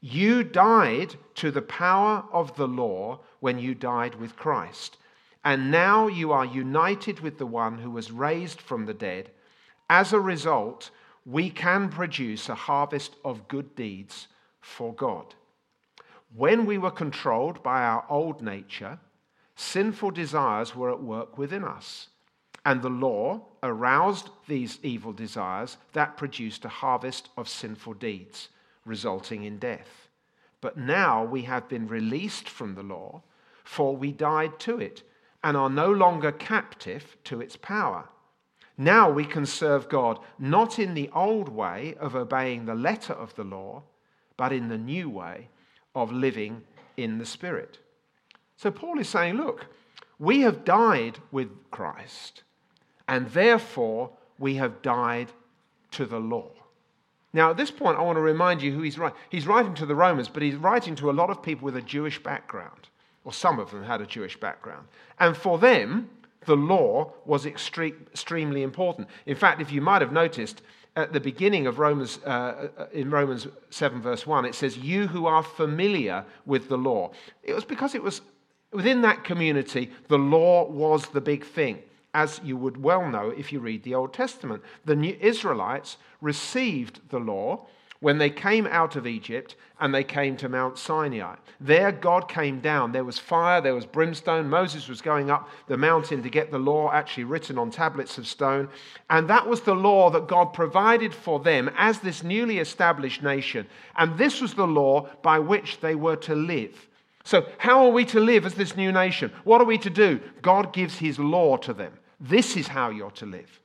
You 0.00 0.44
died 0.44 1.16
to 1.36 1.50
the 1.50 1.62
power 1.62 2.24
of 2.32 2.54
the 2.56 2.68
law 2.68 3.20
when 3.40 3.58
you 3.58 3.74
died 3.74 4.14
with 4.14 4.36
Christ. 4.36 4.98
And 5.44 5.70
now 5.70 6.06
you 6.06 6.32
are 6.32 6.44
united 6.44 7.20
with 7.20 7.38
the 7.38 7.46
one 7.46 7.78
who 7.78 7.90
was 7.90 8.12
raised 8.12 8.60
from 8.60 8.86
the 8.86 8.94
dead. 8.94 9.30
As 9.88 10.12
a 10.12 10.20
result, 10.20 10.90
we 11.24 11.50
can 11.50 11.88
produce 11.88 12.48
a 12.48 12.54
harvest 12.54 13.16
of 13.24 13.48
good 13.48 13.74
deeds 13.74 14.28
for 14.60 14.92
God. 14.92 15.34
When 16.34 16.66
we 16.66 16.78
were 16.78 16.90
controlled 16.90 17.62
by 17.62 17.82
our 17.82 18.04
old 18.08 18.42
nature, 18.42 18.98
sinful 19.56 20.12
desires 20.12 20.76
were 20.76 20.92
at 20.92 21.02
work 21.02 21.36
within 21.36 21.64
us. 21.64 22.08
And 22.64 22.82
the 22.82 22.90
law 22.90 23.42
aroused 23.62 24.28
these 24.46 24.78
evil 24.82 25.12
desires 25.12 25.76
that 25.92 26.16
produced 26.16 26.64
a 26.64 26.68
harvest 26.68 27.28
of 27.36 27.48
sinful 27.48 27.94
deeds, 27.94 28.48
resulting 28.84 29.44
in 29.44 29.58
death. 29.58 30.08
But 30.60 30.76
now 30.76 31.24
we 31.24 31.42
have 31.42 31.68
been 31.68 31.86
released 31.86 32.48
from 32.48 32.74
the 32.74 32.82
law, 32.82 33.22
for 33.64 33.96
we 33.96 34.12
died 34.12 34.58
to 34.60 34.78
it 34.78 35.02
and 35.42 35.56
are 35.56 35.70
no 35.70 35.90
longer 35.90 36.32
captive 36.32 37.16
to 37.24 37.40
its 37.40 37.56
power. 37.56 38.08
Now 38.76 39.10
we 39.10 39.24
can 39.24 39.46
serve 39.46 39.88
God 39.88 40.18
not 40.38 40.78
in 40.78 40.94
the 40.94 41.10
old 41.14 41.48
way 41.48 41.94
of 41.98 42.14
obeying 42.14 42.66
the 42.66 42.74
letter 42.74 43.12
of 43.12 43.34
the 43.36 43.44
law, 43.44 43.84
but 44.36 44.52
in 44.52 44.68
the 44.68 44.78
new 44.78 45.08
way 45.08 45.48
of 45.94 46.12
living 46.12 46.62
in 46.96 47.18
the 47.18 47.26
Spirit. 47.26 47.78
So 48.56 48.70
Paul 48.70 48.98
is 48.98 49.08
saying, 49.08 49.36
look, 49.36 49.66
we 50.18 50.40
have 50.40 50.64
died 50.64 51.18
with 51.30 51.50
Christ 51.70 52.42
and 53.08 53.28
therefore 53.30 54.10
we 54.38 54.54
have 54.56 54.82
died 54.82 55.30
to 55.92 56.06
the 56.06 56.18
law. 56.18 56.50
Now, 57.32 57.50
at 57.50 57.56
this 57.56 57.70
point, 57.70 57.98
I 57.98 58.02
want 58.02 58.16
to 58.16 58.22
remind 58.22 58.62
you 58.62 58.72
who 58.72 58.80
he's 58.80 58.98
writing. 58.98 59.18
He's 59.28 59.46
writing 59.46 59.74
to 59.74 59.86
the 59.86 59.94
Romans, 59.94 60.28
but 60.28 60.42
he's 60.42 60.56
writing 60.56 60.94
to 60.96 61.10
a 61.10 61.12
lot 61.12 61.28
of 61.28 61.42
people 61.42 61.66
with 61.66 61.76
a 61.76 61.82
Jewish 61.82 62.22
background, 62.22 62.88
or 63.24 63.32
some 63.32 63.58
of 63.58 63.70
them 63.70 63.84
had 63.84 64.00
a 64.00 64.06
Jewish 64.06 64.40
background. 64.40 64.88
And 65.20 65.36
for 65.36 65.58
them, 65.58 66.08
the 66.46 66.56
law 66.56 67.12
was 67.26 67.44
extremely 67.44 68.62
important. 68.62 69.08
In 69.26 69.36
fact, 69.36 69.60
if 69.60 69.70
you 69.70 69.82
might 69.82 70.00
have 70.00 70.12
noticed, 70.12 70.62
at 70.94 71.12
the 71.12 71.20
beginning 71.20 71.66
of 71.66 71.78
Romans, 71.78 72.20
uh, 72.24 72.68
uh, 72.78 72.86
in 72.90 73.10
Romans 73.10 73.46
7, 73.68 74.00
verse 74.00 74.26
1, 74.26 74.46
it 74.46 74.54
says, 74.54 74.78
You 74.78 75.06
who 75.06 75.26
are 75.26 75.42
familiar 75.42 76.24
with 76.46 76.70
the 76.70 76.78
law. 76.78 77.10
It 77.42 77.54
was 77.54 77.64
because 77.64 77.94
it 77.94 78.02
was 78.02 78.22
within 78.72 79.02
that 79.02 79.24
community, 79.24 79.90
the 80.08 80.18
law 80.18 80.68
was 80.68 81.06
the 81.06 81.20
big 81.20 81.44
thing 81.44 81.82
as 82.14 82.40
you 82.42 82.56
would 82.56 82.82
well 82.82 83.08
know 83.08 83.28
if 83.30 83.52
you 83.52 83.60
read 83.60 83.82
the 83.82 83.94
Old 83.94 84.14
Testament. 84.14 84.62
The 84.86 84.96
new 84.96 85.16
Israelites 85.20 85.98
received 86.22 87.00
the 87.10 87.20
law 87.20 87.66
when 88.00 88.18
they 88.18 88.30
came 88.30 88.66
out 88.66 88.96
of 88.96 89.06
Egypt 89.06 89.54
and 89.80 89.94
they 89.94 90.04
came 90.04 90.36
to 90.38 90.48
Mount 90.48 90.78
Sinai. 90.78 91.36
There, 91.60 91.92
God 91.92 92.28
came 92.28 92.60
down. 92.60 92.92
There 92.92 93.04
was 93.04 93.18
fire, 93.18 93.60
there 93.60 93.74
was 93.74 93.84
brimstone. 93.84 94.48
Moses 94.48 94.88
was 94.88 95.02
going 95.02 95.30
up 95.30 95.50
the 95.66 95.76
mountain 95.76 96.22
to 96.22 96.30
get 96.30 96.50
the 96.50 96.58
law 96.58 96.90
actually 96.90 97.24
written 97.24 97.58
on 97.58 97.70
tablets 97.70 98.16
of 98.16 98.26
stone. 98.26 98.68
And 99.10 99.28
that 99.28 99.46
was 99.46 99.60
the 99.62 99.74
law 99.74 100.08
that 100.10 100.28
God 100.28 100.54
provided 100.54 101.14
for 101.14 101.40
them 101.40 101.70
as 101.76 102.00
this 102.00 102.22
newly 102.22 102.58
established 102.58 103.22
nation. 103.22 103.66
And 103.96 104.16
this 104.16 104.40
was 104.40 104.54
the 104.54 104.66
law 104.66 105.08
by 105.22 105.38
which 105.38 105.80
they 105.80 105.94
were 105.94 106.16
to 106.16 106.34
live. 106.34 106.88
So, 107.26 107.44
how 107.58 107.84
are 107.84 107.90
we 107.90 108.04
to 108.06 108.20
live 108.20 108.46
as 108.46 108.54
this 108.54 108.76
new 108.76 108.92
nation? 108.92 109.32
What 109.42 109.60
are 109.60 109.64
we 109.64 109.78
to 109.78 109.90
do? 109.90 110.20
God 110.42 110.72
gives 110.72 110.98
his 110.98 111.18
law 111.18 111.56
to 111.56 111.72
them. 111.72 111.92
This 112.20 112.56
is 112.56 112.68
how 112.68 112.90
you're 112.90 113.10
to 113.10 113.26
live. 113.26 113.60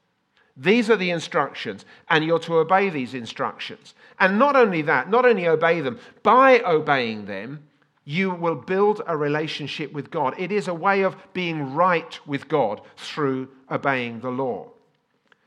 These 0.57 0.89
are 0.89 0.97
the 0.97 1.11
instructions, 1.11 1.85
and 2.09 2.25
you're 2.25 2.39
to 2.39 2.57
obey 2.57 2.89
these 2.89 3.13
instructions. 3.13 3.93
And 4.19 4.39
not 4.39 4.55
only 4.55 4.81
that, 4.81 5.11
not 5.11 5.27
only 5.27 5.47
obey 5.47 5.79
them, 5.79 5.99
by 6.23 6.61
obeying 6.61 7.25
them, 7.25 7.61
you 8.03 8.31
will 8.31 8.55
build 8.55 9.03
a 9.05 9.15
relationship 9.15 9.93
with 9.93 10.09
God. 10.09 10.33
It 10.39 10.51
is 10.51 10.67
a 10.67 10.73
way 10.73 11.03
of 11.03 11.15
being 11.33 11.75
right 11.75 12.19
with 12.25 12.47
God 12.47 12.81
through 12.97 13.47
obeying 13.69 14.21
the 14.21 14.31
law. 14.31 14.69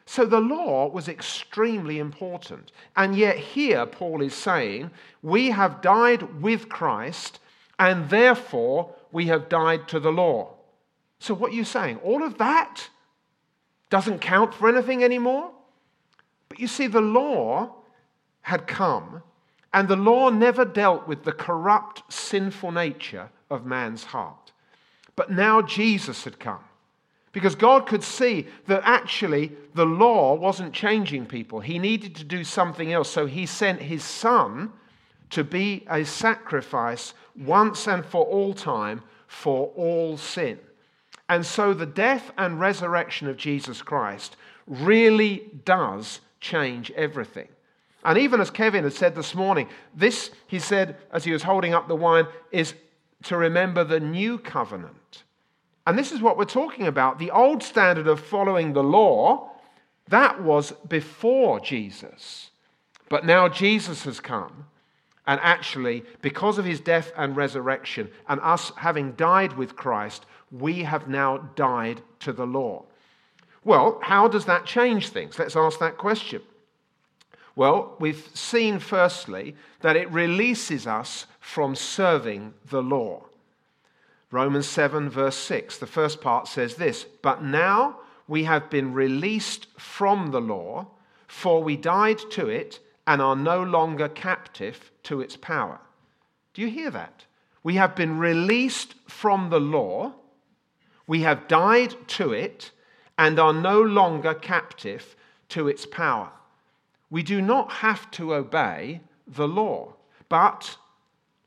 So 0.06 0.24
the 0.24 0.40
law 0.40 0.86
was 0.86 1.08
extremely 1.08 1.98
important. 1.98 2.70
And 2.94 3.16
yet, 3.16 3.38
here 3.38 3.84
Paul 3.86 4.22
is 4.22 4.34
saying, 4.34 4.92
we 5.20 5.50
have 5.50 5.80
died 5.80 6.40
with 6.40 6.68
Christ, 6.68 7.40
and 7.78 8.08
therefore 8.10 8.94
we 9.12 9.26
have 9.26 9.48
died 9.48 9.88
to 9.88 10.00
the 10.00 10.12
law. 10.12 10.54
So, 11.18 11.34
what 11.34 11.52
are 11.52 11.54
you 11.54 11.64
saying? 11.64 11.98
All 12.02 12.22
of 12.22 12.38
that 12.38 12.88
doesn't 13.90 14.20
count 14.20 14.52
for 14.52 14.68
anything 14.68 15.04
anymore. 15.04 15.50
But 16.48 16.58
you 16.58 16.66
see, 16.66 16.86
the 16.86 17.00
law 17.00 17.74
had 18.42 18.66
come, 18.66 19.22
and 19.72 19.88
the 19.88 19.96
law 19.96 20.28
never 20.28 20.64
dealt 20.64 21.08
with 21.08 21.24
the 21.24 21.32
corrupt, 21.32 22.02
sinful 22.12 22.72
nature 22.72 23.30
of 23.50 23.64
man's 23.64 24.04
heart. 24.04 24.52
But 25.16 25.30
now 25.30 25.62
Jesus 25.62 26.24
had 26.24 26.38
come. 26.38 26.64
Because 27.32 27.56
God 27.56 27.86
could 27.86 28.04
see 28.04 28.46
that 28.66 28.82
actually 28.84 29.52
the 29.74 29.86
law 29.86 30.34
wasn't 30.34 30.72
changing 30.72 31.26
people. 31.26 31.60
He 31.60 31.80
needed 31.80 32.14
to 32.16 32.24
do 32.24 32.44
something 32.44 32.92
else. 32.92 33.10
So 33.10 33.26
he 33.26 33.46
sent 33.46 33.82
his 33.82 34.04
son 34.04 34.72
to 35.30 35.44
be 35.44 35.84
a 35.88 36.04
sacrifice 36.04 37.14
once 37.36 37.86
and 37.88 38.04
for 38.04 38.24
all 38.24 38.54
time 38.54 39.02
for 39.26 39.68
all 39.74 40.16
sin. 40.16 40.58
And 41.28 41.44
so 41.44 41.74
the 41.74 41.86
death 41.86 42.30
and 42.36 42.60
resurrection 42.60 43.28
of 43.28 43.36
Jesus 43.36 43.82
Christ 43.82 44.36
really 44.66 45.50
does 45.64 46.20
change 46.40 46.90
everything. 46.92 47.48
And 48.04 48.18
even 48.18 48.40
as 48.40 48.50
Kevin 48.50 48.84
had 48.84 48.92
said 48.92 49.14
this 49.14 49.34
morning, 49.34 49.68
this, 49.94 50.30
he 50.46 50.58
said 50.58 50.96
as 51.10 51.24
he 51.24 51.32
was 51.32 51.42
holding 51.42 51.72
up 51.72 51.88
the 51.88 51.96
wine, 51.96 52.26
is 52.52 52.74
to 53.24 53.36
remember 53.36 53.82
the 53.82 54.00
new 54.00 54.38
covenant. 54.38 55.24
And 55.86 55.98
this 55.98 56.12
is 56.12 56.20
what 56.20 56.36
we're 56.36 56.44
talking 56.44 56.86
about. 56.86 57.18
The 57.18 57.30
old 57.30 57.62
standard 57.62 58.06
of 58.06 58.20
following 58.20 58.72
the 58.72 58.82
law, 58.82 59.50
that 60.08 60.42
was 60.42 60.72
before 60.88 61.60
Jesus. 61.60 62.50
But 63.08 63.24
now 63.24 63.48
Jesus 63.48 64.04
has 64.04 64.20
come. 64.20 64.66
And 65.26 65.40
actually, 65.42 66.04
because 66.20 66.58
of 66.58 66.64
his 66.64 66.80
death 66.80 67.12
and 67.16 67.34
resurrection, 67.36 68.10
and 68.28 68.40
us 68.40 68.72
having 68.76 69.12
died 69.12 69.54
with 69.54 69.76
Christ, 69.76 70.26
we 70.50 70.82
have 70.82 71.08
now 71.08 71.38
died 71.56 72.02
to 72.20 72.32
the 72.32 72.46
law. 72.46 72.84
Well, 73.64 73.98
how 74.02 74.28
does 74.28 74.44
that 74.44 74.66
change 74.66 75.08
things? 75.08 75.38
Let's 75.38 75.56
ask 75.56 75.78
that 75.78 75.96
question. 75.96 76.42
Well, 77.56 77.96
we've 77.98 78.28
seen 78.34 78.78
firstly 78.78 79.54
that 79.80 79.96
it 79.96 80.10
releases 80.10 80.86
us 80.86 81.26
from 81.40 81.74
serving 81.74 82.52
the 82.68 82.82
law. 82.82 83.24
Romans 84.30 84.66
7, 84.66 85.08
verse 85.08 85.36
6, 85.36 85.78
the 85.78 85.86
first 85.86 86.20
part 86.20 86.48
says 86.48 86.74
this 86.74 87.06
But 87.22 87.42
now 87.42 87.98
we 88.26 88.44
have 88.44 88.68
been 88.68 88.92
released 88.92 89.68
from 89.78 90.32
the 90.32 90.40
law, 90.40 90.88
for 91.28 91.62
we 91.62 91.76
died 91.76 92.18
to 92.30 92.48
it 92.48 92.80
and 93.06 93.20
are 93.20 93.36
no 93.36 93.62
longer 93.62 94.08
captive 94.08 94.90
to 95.04 95.20
its 95.20 95.36
power. 95.36 95.80
Do 96.54 96.62
you 96.62 96.68
hear 96.68 96.90
that? 96.90 97.24
We 97.62 97.74
have 97.74 97.94
been 97.94 98.18
released 98.18 98.94
from 99.08 99.50
the 99.50 99.60
law, 99.60 100.14
we 101.06 101.20
have 101.20 101.48
died 101.48 101.94
to 102.08 102.32
it, 102.32 102.70
and 103.18 103.38
are 103.38 103.52
no 103.52 103.80
longer 103.80 104.34
captive 104.34 105.16
to 105.50 105.68
its 105.68 105.86
power. 105.86 106.30
We 107.10 107.22
do 107.22 107.40
not 107.40 107.70
have 107.70 108.10
to 108.12 108.34
obey 108.34 109.00
the 109.26 109.48
law, 109.48 109.94
but 110.28 110.76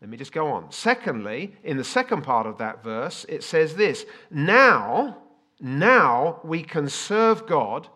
let 0.01 0.09
me 0.09 0.17
just 0.17 0.31
go 0.31 0.47
on. 0.47 0.71
Secondly, 0.71 1.55
in 1.63 1.77
the 1.77 1.83
second 1.83 2.21
part 2.21 2.45
of 2.45 2.59
that 2.59 2.83
verse, 2.83 3.25
it 3.27 3.43
says 3.43 3.75
this 3.75 4.05
Now, 4.29 5.17
now 5.59 6.39
we 6.43 6.61
can 6.63 6.87
serve 6.87 7.47
God 7.47 7.87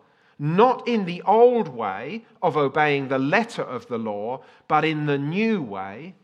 not 0.42 0.88
in 0.88 1.04
the 1.04 1.22
old 1.22 1.68
way 1.68 2.24
of 2.42 2.56
obeying 2.56 3.06
the 3.06 3.18
letter 3.18 3.62
of 3.62 3.86
the 3.86 3.96
law, 3.96 4.42
but 4.66 4.84
in 4.84 5.06
the 5.06 5.16
new 5.16 5.62
way 5.62 6.16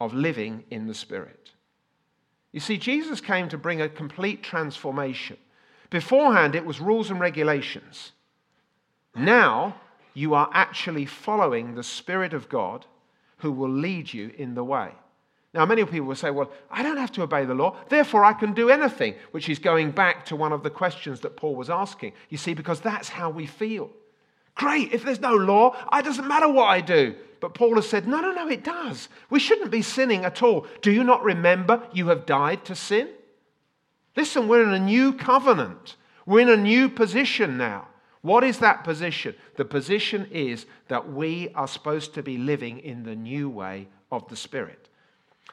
of 0.00 0.12
living 0.12 0.64
in 0.72 0.88
the 0.88 0.94
Spirit. 0.94 1.52
You 2.50 2.58
see, 2.58 2.76
Jesus 2.76 3.20
came 3.20 3.48
to 3.50 3.56
bring 3.56 3.80
a 3.80 3.88
complete 3.88 4.42
transformation. 4.42 5.36
Beforehand, 5.88 6.56
it 6.56 6.66
was 6.66 6.80
rules 6.80 7.10
and 7.12 7.20
regulations. 7.20 8.10
Now, 9.14 9.76
you 10.14 10.34
are 10.34 10.50
actually 10.52 11.06
following 11.06 11.76
the 11.76 11.84
Spirit 11.84 12.34
of 12.34 12.48
God 12.48 12.86
who 13.36 13.52
will 13.52 13.70
lead 13.70 14.12
you 14.12 14.32
in 14.36 14.56
the 14.56 14.64
way. 14.64 14.90
Now, 15.54 15.66
many 15.66 15.84
people 15.84 16.06
will 16.06 16.14
say, 16.14 16.30
Well, 16.30 16.50
I 16.70 16.82
don't 16.82 16.96
have 16.96 17.12
to 17.12 17.22
obey 17.22 17.44
the 17.44 17.54
law, 17.54 17.76
therefore 17.88 18.24
I 18.24 18.32
can 18.32 18.54
do 18.54 18.70
anything, 18.70 19.14
which 19.32 19.48
is 19.48 19.58
going 19.58 19.90
back 19.90 20.24
to 20.26 20.36
one 20.36 20.52
of 20.52 20.62
the 20.62 20.70
questions 20.70 21.20
that 21.20 21.36
Paul 21.36 21.54
was 21.54 21.68
asking. 21.68 22.12
You 22.30 22.38
see, 22.38 22.54
because 22.54 22.80
that's 22.80 23.08
how 23.08 23.30
we 23.30 23.46
feel. 23.46 23.90
Great, 24.54 24.92
if 24.92 25.02
there's 25.04 25.20
no 25.20 25.34
law, 25.34 25.74
it 25.92 26.04
doesn't 26.04 26.28
matter 26.28 26.48
what 26.48 26.66
I 26.66 26.80
do. 26.80 27.14
But 27.40 27.54
Paul 27.54 27.74
has 27.74 27.88
said, 27.88 28.06
No, 28.06 28.20
no, 28.20 28.32
no, 28.32 28.48
it 28.48 28.64
does. 28.64 29.08
We 29.28 29.40
shouldn't 29.40 29.70
be 29.70 29.82
sinning 29.82 30.24
at 30.24 30.42
all. 30.42 30.66
Do 30.80 30.90
you 30.90 31.04
not 31.04 31.22
remember 31.22 31.82
you 31.92 32.08
have 32.08 32.24
died 32.24 32.64
to 32.66 32.74
sin? 32.74 33.08
Listen, 34.16 34.48
we're 34.48 34.62
in 34.62 34.72
a 34.72 34.78
new 34.78 35.12
covenant, 35.12 35.96
we're 36.26 36.40
in 36.40 36.48
a 36.48 36.56
new 36.56 36.88
position 36.88 37.56
now. 37.56 37.88
What 38.20 38.44
is 38.44 38.58
that 38.58 38.84
position? 38.84 39.34
The 39.56 39.64
position 39.64 40.28
is 40.30 40.66
that 40.86 41.12
we 41.12 41.48
are 41.56 41.66
supposed 41.66 42.14
to 42.14 42.22
be 42.22 42.38
living 42.38 42.78
in 42.78 43.02
the 43.02 43.16
new 43.16 43.50
way 43.50 43.88
of 44.12 44.28
the 44.28 44.36
Spirit. 44.36 44.88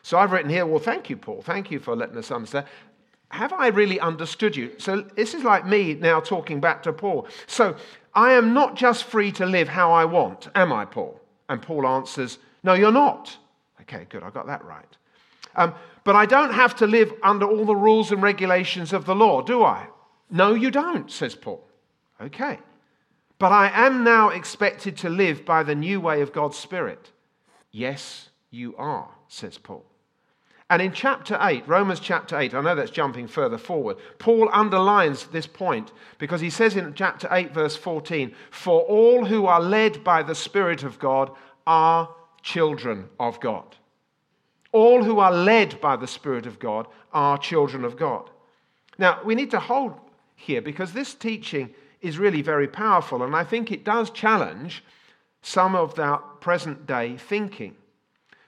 So 0.01 0.18
I've 0.18 0.32
written 0.32 0.50
here, 0.50 0.65
well, 0.65 0.79
thank 0.79 1.10
you, 1.10 1.18
Paul. 1.18 1.41
Thank 1.41 1.72
you 1.72 1.79
for 1.79 1.96
letting 1.96 2.18
us 2.18 2.32
understand. 2.32 2.65
Have 3.29 3.53
I 3.53 3.68
really 3.68 4.00
understood 4.00 4.56
you? 4.56 4.72
So 4.79 5.01
this 5.01 5.34
is 5.34 5.44
like 5.44 5.65
me 5.65 5.94
now 5.94 6.20
talking 6.20 6.60
back 6.60 6.82
to 6.84 6.94
Paul. 6.94 7.27
So 7.48 7.75
I 8.13 8.34
am 8.34 8.53
not 8.53 8.75
just 8.75 9.03
free 9.03 9.32
to 9.34 9.46
live 9.46 9.70
how 9.70 9.91
I 9.91 10.06
want, 10.06 10.50
am 10.56 10.74
I, 10.74 10.86
Paul? 10.86 11.20
And 11.48 11.62
Paul 11.62 11.86
answers, 11.86 12.39
No, 12.63 12.74
you're 12.74 12.91
not. 12.91 13.38
Okay, 13.82 14.06
good, 14.10 14.24
I 14.24 14.29
got 14.29 14.48
that 14.48 14.63
right. 14.65 14.98
Um, 15.56 15.74
but 16.03 16.15
I 16.15 16.25
don't 16.25 16.53
have 16.53 16.75
to 16.77 16.88
live 16.88 17.13
under 17.22 17.46
all 17.46 17.65
the 17.65 17.75
rules 17.75 18.12
and 18.12 18.22
regulations 18.22 18.94
of 18.94 19.06
the 19.06 19.15
law, 19.15 19.41
do 19.41 19.63
I? 19.63 19.88
No, 20.32 20.53
you 20.53 20.72
don't, 20.72 21.12
says 21.12 21.36
Paul. 21.36 21.63
Okay. 22.22 22.60
But 23.39 23.51
I 23.51 23.72
am 23.74 24.03
now 24.03 24.29
expected 24.29 24.98
to 24.98 25.10
live 25.10 25.46
by 25.46 25.63
the 25.63 25.75
new 25.75 26.01
way 26.01 26.22
of 26.22 26.34
God's 26.34 26.58
Spirit. 26.58 27.12
Yes, 27.72 28.29
you 28.50 28.75
are, 28.77 29.10
says 29.27 29.58
Paul. 29.58 29.86
And 30.70 30.84
in 30.84 30.92
chapter 30.92 31.38
8, 31.42 31.68
Romans 31.68 32.00
chapter 32.00 32.38
8, 32.38 32.54
I 32.54 32.62
know 32.62 32.76
that's 32.76 32.92
jumping 32.92 33.28
further 33.28 33.58
forward, 33.58 33.98
Paul 34.20 34.50
underlines 34.54 35.26
this 35.28 35.48
point 35.48 35.92
because 36.20 36.42
he 36.42 36.52
says 36.52 36.76
in 36.76 36.94
chapter 36.94 37.28
8, 37.32 37.54
verse 37.54 37.76
14, 37.76 38.34
For 38.52 38.82
all 38.82 39.26
who 39.26 39.48
are 39.48 39.62
led 39.62 40.04
by 40.04 40.22
the 40.22 40.36
Spirit 40.36 40.84
of 40.84 41.00
God 41.00 41.32
are 41.65 42.13
children 42.43 43.10
of 43.20 43.39
God. 43.39 43.76
All 44.72 45.04
who 45.04 45.17
are 45.20 45.32
led 45.32 45.82
by 45.82 45.96
the 45.96 46.08
Spirit 46.08 46.46
of 46.46 46.60
God 46.60 46.86
are 47.12 47.39
children 47.39 47.84
of 47.84 47.98
God. 47.98 48.30
Now, 49.00 49.22
we 49.24 49.34
need 49.34 49.52
to 49.52 49.60
hold 49.60 49.96
here 50.36 50.62
because 50.62 50.93
this 50.93 51.15
teaching 51.15 51.74
is 52.02 52.20
really 52.20 52.43
very 52.43 52.67
powerful, 52.67 53.24
and 53.24 53.36
I 53.36 53.43
think 53.43 53.72
it 53.72 53.84
does 53.84 54.12
challenge 54.12 54.84
some 55.41 55.76
of 55.76 55.98
our 55.98 56.20
present 56.20 56.86
day 56.86 57.17
thinking. 57.17 57.76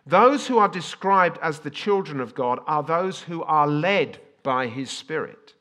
Those 0.05 0.47
who 0.47 0.57
are 0.57 0.67
described 0.67 1.37
as 1.41 1.59
the 1.59 1.69
children 1.69 2.19
of 2.19 2.33
God 2.33 2.59
are 2.65 2.83
those 2.83 3.21
who 3.21 3.43
are 3.43 3.67
led 3.67 4.19
by 4.43 4.67
His 4.67 4.89
Spirit. 4.89 5.53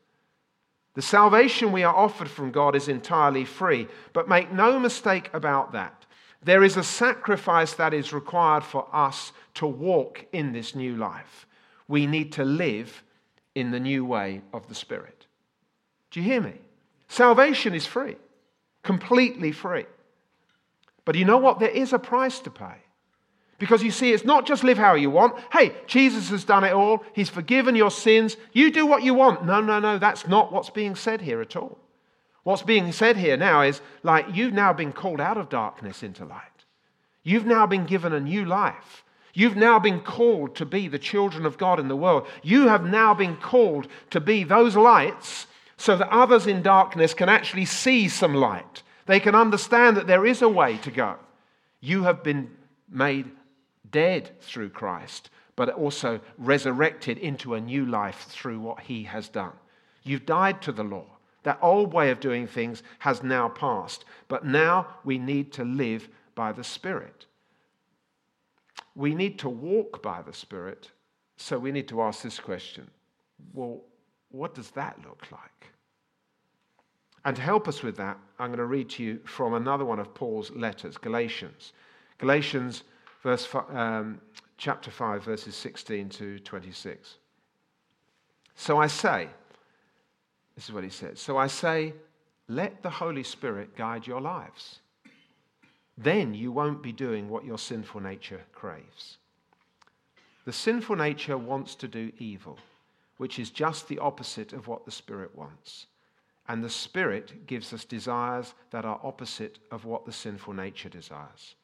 The 0.94 1.02
salvation 1.02 1.72
we 1.72 1.84
are 1.84 1.94
offered 1.94 2.28
from 2.28 2.50
God 2.50 2.74
is 2.74 2.88
entirely 2.88 3.44
free, 3.44 3.86
but 4.12 4.28
make 4.28 4.52
no 4.52 4.78
mistake 4.78 5.30
about 5.32 5.72
that. 5.72 6.06
There 6.42 6.64
is 6.64 6.76
a 6.76 6.82
sacrifice 6.82 7.74
that 7.74 7.92
is 7.92 8.12
required 8.12 8.64
for 8.64 8.88
us 8.92 9.32
to 9.54 9.66
walk 9.66 10.24
in 10.32 10.52
this 10.52 10.74
new 10.74 10.96
life. 10.96 11.46
We 11.86 12.06
need 12.06 12.32
to 12.32 12.44
live 12.44 13.02
in 13.54 13.70
the 13.70 13.80
new 13.80 14.04
way 14.04 14.42
of 14.52 14.68
the 14.68 14.74
Spirit. 14.74 15.26
Do 16.10 16.20
you 16.20 16.26
hear 16.26 16.40
me? 16.40 16.54
Salvation 17.08 17.74
is 17.74 17.86
free, 17.86 18.16
completely 18.82 19.52
free. 19.52 19.86
But 21.04 21.16
you 21.16 21.24
know 21.24 21.38
what? 21.38 21.58
There 21.58 21.68
is 21.68 21.92
a 21.92 21.98
price 21.98 22.40
to 22.40 22.50
pay. 22.50 22.76
Because 23.60 23.82
you 23.82 23.90
see, 23.90 24.12
it's 24.12 24.24
not 24.24 24.46
just 24.46 24.64
live 24.64 24.78
how 24.78 24.94
you 24.94 25.10
want. 25.10 25.38
Hey, 25.52 25.74
Jesus 25.86 26.30
has 26.30 26.44
done 26.44 26.64
it 26.64 26.72
all. 26.72 27.04
He's 27.12 27.28
forgiven 27.28 27.76
your 27.76 27.90
sins. 27.90 28.38
You 28.54 28.72
do 28.72 28.86
what 28.86 29.02
you 29.02 29.12
want. 29.12 29.44
No, 29.44 29.60
no, 29.60 29.78
no. 29.78 29.98
That's 29.98 30.26
not 30.26 30.50
what's 30.50 30.70
being 30.70 30.96
said 30.96 31.20
here 31.20 31.42
at 31.42 31.54
all. 31.54 31.78
What's 32.42 32.62
being 32.62 32.90
said 32.90 33.18
here 33.18 33.36
now 33.36 33.60
is 33.60 33.82
like 34.02 34.34
you've 34.34 34.54
now 34.54 34.72
been 34.72 34.92
called 34.92 35.20
out 35.20 35.36
of 35.36 35.50
darkness 35.50 36.02
into 36.02 36.24
light. 36.24 36.40
You've 37.22 37.44
now 37.44 37.66
been 37.66 37.84
given 37.84 38.14
a 38.14 38.18
new 38.18 38.46
life. 38.46 39.04
You've 39.34 39.56
now 39.56 39.78
been 39.78 40.00
called 40.00 40.56
to 40.56 40.64
be 40.64 40.88
the 40.88 40.98
children 40.98 41.44
of 41.44 41.58
God 41.58 41.78
in 41.78 41.88
the 41.88 41.96
world. 41.96 42.26
You 42.42 42.68
have 42.68 42.84
now 42.86 43.12
been 43.12 43.36
called 43.36 43.88
to 44.08 44.20
be 44.20 44.42
those 44.42 44.74
lights 44.74 45.46
so 45.76 45.98
that 45.98 46.08
others 46.08 46.46
in 46.46 46.62
darkness 46.62 47.12
can 47.12 47.28
actually 47.28 47.66
see 47.66 48.08
some 48.08 48.34
light. 48.34 48.82
They 49.04 49.20
can 49.20 49.34
understand 49.34 49.98
that 49.98 50.06
there 50.06 50.24
is 50.24 50.40
a 50.40 50.48
way 50.48 50.78
to 50.78 50.90
go. 50.90 51.16
You 51.80 52.04
have 52.04 52.22
been 52.22 52.50
made 52.88 53.30
dead 53.90 54.30
through 54.40 54.70
Christ, 54.70 55.30
but 55.56 55.70
also 55.70 56.20
resurrected 56.38 57.18
into 57.18 57.54
a 57.54 57.60
new 57.60 57.86
life 57.86 58.26
through 58.28 58.60
what 58.60 58.80
he 58.80 59.04
has 59.04 59.28
done. 59.28 59.52
You've 60.02 60.26
died 60.26 60.62
to 60.62 60.72
the 60.72 60.84
law. 60.84 61.06
That 61.42 61.58
old 61.62 61.92
way 61.92 62.10
of 62.10 62.20
doing 62.20 62.46
things 62.46 62.82
has 63.00 63.22
now 63.22 63.48
passed, 63.48 64.04
but 64.28 64.44
now 64.44 64.86
we 65.04 65.18
need 65.18 65.52
to 65.54 65.64
live 65.64 66.08
by 66.34 66.52
the 66.52 66.64
Spirit. 66.64 67.26
We 68.94 69.14
need 69.14 69.38
to 69.40 69.48
walk 69.48 70.02
by 70.02 70.22
the 70.22 70.32
Spirit, 70.32 70.90
so 71.36 71.58
we 71.58 71.72
need 71.72 71.88
to 71.88 72.02
ask 72.02 72.22
this 72.22 72.38
question 72.38 72.90
well, 73.54 73.80
what 74.30 74.54
does 74.54 74.70
that 74.72 74.98
look 75.04 75.26
like? 75.32 75.72
And 77.24 77.36
to 77.36 77.42
help 77.42 77.68
us 77.68 77.82
with 77.82 77.96
that, 77.96 78.18
I'm 78.38 78.48
going 78.48 78.58
to 78.58 78.64
read 78.64 78.88
to 78.90 79.02
you 79.02 79.20
from 79.24 79.54
another 79.54 79.84
one 79.84 79.98
of 79.98 80.14
Paul's 80.14 80.50
letters, 80.52 80.96
Galatians. 80.96 81.72
Galatians, 82.18 82.84
verse, 83.22 83.48
um, 83.70 84.20
chapter 84.56 84.90
5, 84.90 85.24
verses 85.24 85.54
16 85.54 86.08
to 86.10 86.38
26. 86.40 87.16
So 88.54 88.78
I 88.78 88.86
say, 88.86 89.28
this 90.54 90.64
is 90.68 90.72
what 90.72 90.84
he 90.84 90.90
says. 90.90 91.20
So 91.20 91.36
I 91.36 91.46
say, 91.46 91.94
let 92.48 92.82
the 92.82 92.90
Holy 92.90 93.22
Spirit 93.22 93.76
guide 93.76 94.06
your 94.06 94.20
lives. 94.20 94.80
Then 95.96 96.34
you 96.34 96.50
won't 96.50 96.82
be 96.82 96.92
doing 96.92 97.28
what 97.28 97.44
your 97.44 97.58
sinful 97.58 98.00
nature 98.00 98.40
craves. 98.52 99.18
The 100.44 100.52
sinful 100.52 100.96
nature 100.96 101.38
wants 101.38 101.74
to 101.76 101.88
do 101.88 102.10
evil, 102.18 102.58
which 103.18 103.38
is 103.38 103.50
just 103.50 103.88
the 103.88 103.98
opposite 103.98 104.52
of 104.52 104.66
what 104.66 104.84
the 104.84 104.90
Spirit 104.90 105.34
wants. 105.36 105.86
And 106.48 106.64
the 106.64 106.70
Spirit 106.70 107.46
gives 107.46 107.72
us 107.72 107.84
desires 107.84 108.54
that 108.70 108.84
are 108.84 109.00
opposite 109.04 109.58
of 109.70 109.84
what 109.84 110.06
the 110.06 110.12
sinful 110.12 110.54
nature 110.54 110.88
desires. 110.88 111.54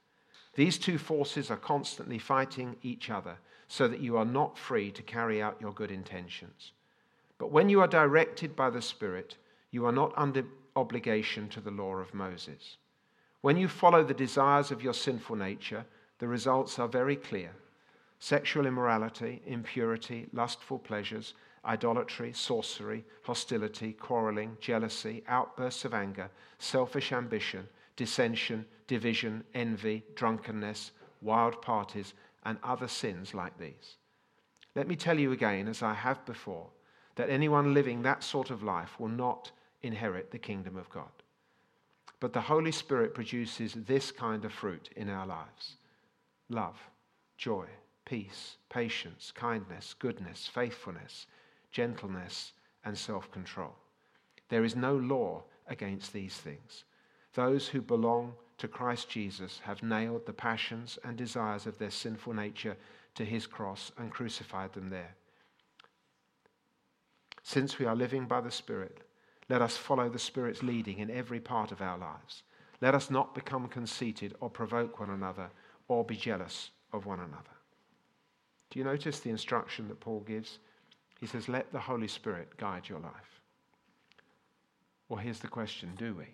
These 0.56 0.78
two 0.78 0.98
forces 0.98 1.50
are 1.50 1.56
constantly 1.56 2.18
fighting 2.18 2.76
each 2.82 3.10
other 3.10 3.36
so 3.68 3.86
that 3.88 4.00
you 4.00 4.16
are 4.16 4.24
not 4.24 4.58
free 4.58 4.90
to 4.90 5.02
carry 5.02 5.40
out 5.40 5.60
your 5.60 5.72
good 5.72 5.90
intentions. 5.90 6.72
But 7.38 7.52
when 7.52 7.68
you 7.68 7.80
are 7.80 7.88
directed 7.88 8.56
by 8.56 8.70
the 8.70 8.82
Spirit, 8.82 9.36
you 9.70 9.84
are 9.84 9.92
not 9.92 10.12
under 10.16 10.44
obligation 10.74 11.48
to 11.50 11.60
the 11.60 11.70
law 11.70 11.96
of 11.96 12.14
Moses. 12.14 12.78
When 13.42 13.56
you 13.56 13.68
follow 13.68 14.02
the 14.02 14.14
desires 14.14 14.70
of 14.70 14.82
your 14.82 14.94
sinful 14.94 15.36
nature, 15.36 15.84
the 16.18 16.28
results 16.28 16.78
are 16.78 16.88
very 16.88 17.16
clear 17.16 17.52
sexual 18.18 18.64
immorality, 18.64 19.42
impurity, 19.46 20.26
lustful 20.32 20.78
pleasures 20.78 21.34
idolatry, 21.66 22.32
sorcery, 22.32 23.04
hostility, 23.22 23.92
quarreling, 23.92 24.56
jealousy, 24.60 25.22
outbursts 25.26 25.84
of 25.84 25.92
anger, 25.92 26.30
selfish 26.58 27.12
ambition, 27.12 27.68
dissension, 27.96 28.66
division, 28.86 29.44
envy, 29.54 30.04
drunkenness, 30.14 30.92
wild 31.20 31.60
parties, 31.62 32.14
and 32.44 32.58
other 32.62 32.88
sins 32.88 33.34
like 33.34 33.58
these. 33.58 33.96
Let 34.74 34.86
me 34.86 34.96
tell 34.96 35.18
you 35.18 35.32
again, 35.32 35.68
as 35.68 35.82
I 35.82 35.94
have 35.94 36.24
before, 36.26 36.68
that 37.16 37.30
anyone 37.30 37.74
living 37.74 38.02
that 38.02 38.22
sort 38.22 38.50
of 38.50 38.62
life 38.62 39.00
will 39.00 39.08
not 39.08 39.50
inherit 39.82 40.30
the 40.30 40.38
kingdom 40.38 40.76
of 40.76 40.90
God. 40.90 41.08
But 42.20 42.32
the 42.32 42.40
Holy 42.40 42.72
Spirit 42.72 43.14
produces 43.14 43.74
this 43.74 44.10
kind 44.10 44.44
of 44.44 44.52
fruit 44.52 44.90
in 44.96 45.08
our 45.08 45.26
lives 45.26 45.76
love, 46.48 46.78
joy, 47.36 47.66
peace, 48.04 48.56
patience, 48.68 49.32
kindness, 49.34 49.94
goodness, 49.98 50.48
faithfulness, 50.52 51.26
gentleness, 51.70 52.52
and 52.84 52.96
self 52.96 53.30
control. 53.30 53.74
There 54.48 54.64
is 54.64 54.76
no 54.76 54.96
law 54.96 55.42
against 55.66 56.12
these 56.12 56.36
things. 56.36 56.84
Those 57.36 57.68
who 57.68 57.82
belong 57.82 58.32
to 58.56 58.66
Christ 58.66 59.10
Jesus 59.10 59.60
have 59.64 59.82
nailed 59.82 60.24
the 60.24 60.32
passions 60.32 60.98
and 61.04 61.18
desires 61.18 61.66
of 61.66 61.76
their 61.76 61.90
sinful 61.90 62.32
nature 62.32 62.78
to 63.14 63.26
his 63.26 63.46
cross 63.46 63.92
and 63.98 64.10
crucified 64.10 64.72
them 64.72 64.88
there. 64.88 65.14
Since 67.42 67.78
we 67.78 67.84
are 67.84 67.94
living 67.94 68.24
by 68.24 68.40
the 68.40 68.50
Spirit, 68.50 69.02
let 69.50 69.60
us 69.60 69.76
follow 69.76 70.08
the 70.08 70.18
Spirit's 70.18 70.62
leading 70.62 70.98
in 70.98 71.10
every 71.10 71.38
part 71.38 71.72
of 71.72 71.82
our 71.82 71.98
lives. 71.98 72.42
Let 72.80 72.94
us 72.94 73.10
not 73.10 73.34
become 73.34 73.68
conceited 73.68 74.34
or 74.40 74.48
provoke 74.48 74.98
one 74.98 75.10
another 75.10 75.50
or 75.88 76.06
be 76.06 76.16
jealous 76.16 76.70
of 76.94 77.04
one 77.04 77.20
another. 77.20 77.54
Do 78.70 78.78
you 78.78 78.84
notice 78.86 79.20
the 79.20 79.30
instruction 79.30 79.88
that 79.88 80.00
Paul 80.00 80.20
gives? 80.20 80.58
He 81.20 81.26
says, 81.26 81.50
Let 81.50 81.70
the 81.70 81.80
Holy 81.80 82.08
Spirit 82.08 82.56
guide 82.56 82.88
your 82.88 83.00
life. 83.00 83.42
Well, 85.10 85.18
here's 85.18 85.40
the 85.40 85.48
question 85.48 85.92
do 85.98 86.14
we? 86.14 86.28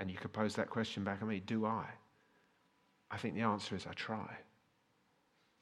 And 0.00 0.10
you 0.10 0.16
could 0.16 0.32
pose 0.32 0.56
that 0.56 0.70
question 0.70 1.04
back 1.04 1.18
at 1.20 1.28
me 1.28 1.40
do 1.40 1.66
I? 1.66 1.84
I 3.10 3.18
think 3.18 3.34
the 3.34 3.42
answer 3.42 3.76
is 3.76 3.86
I 3.86 3.92
try. 3.92 4.34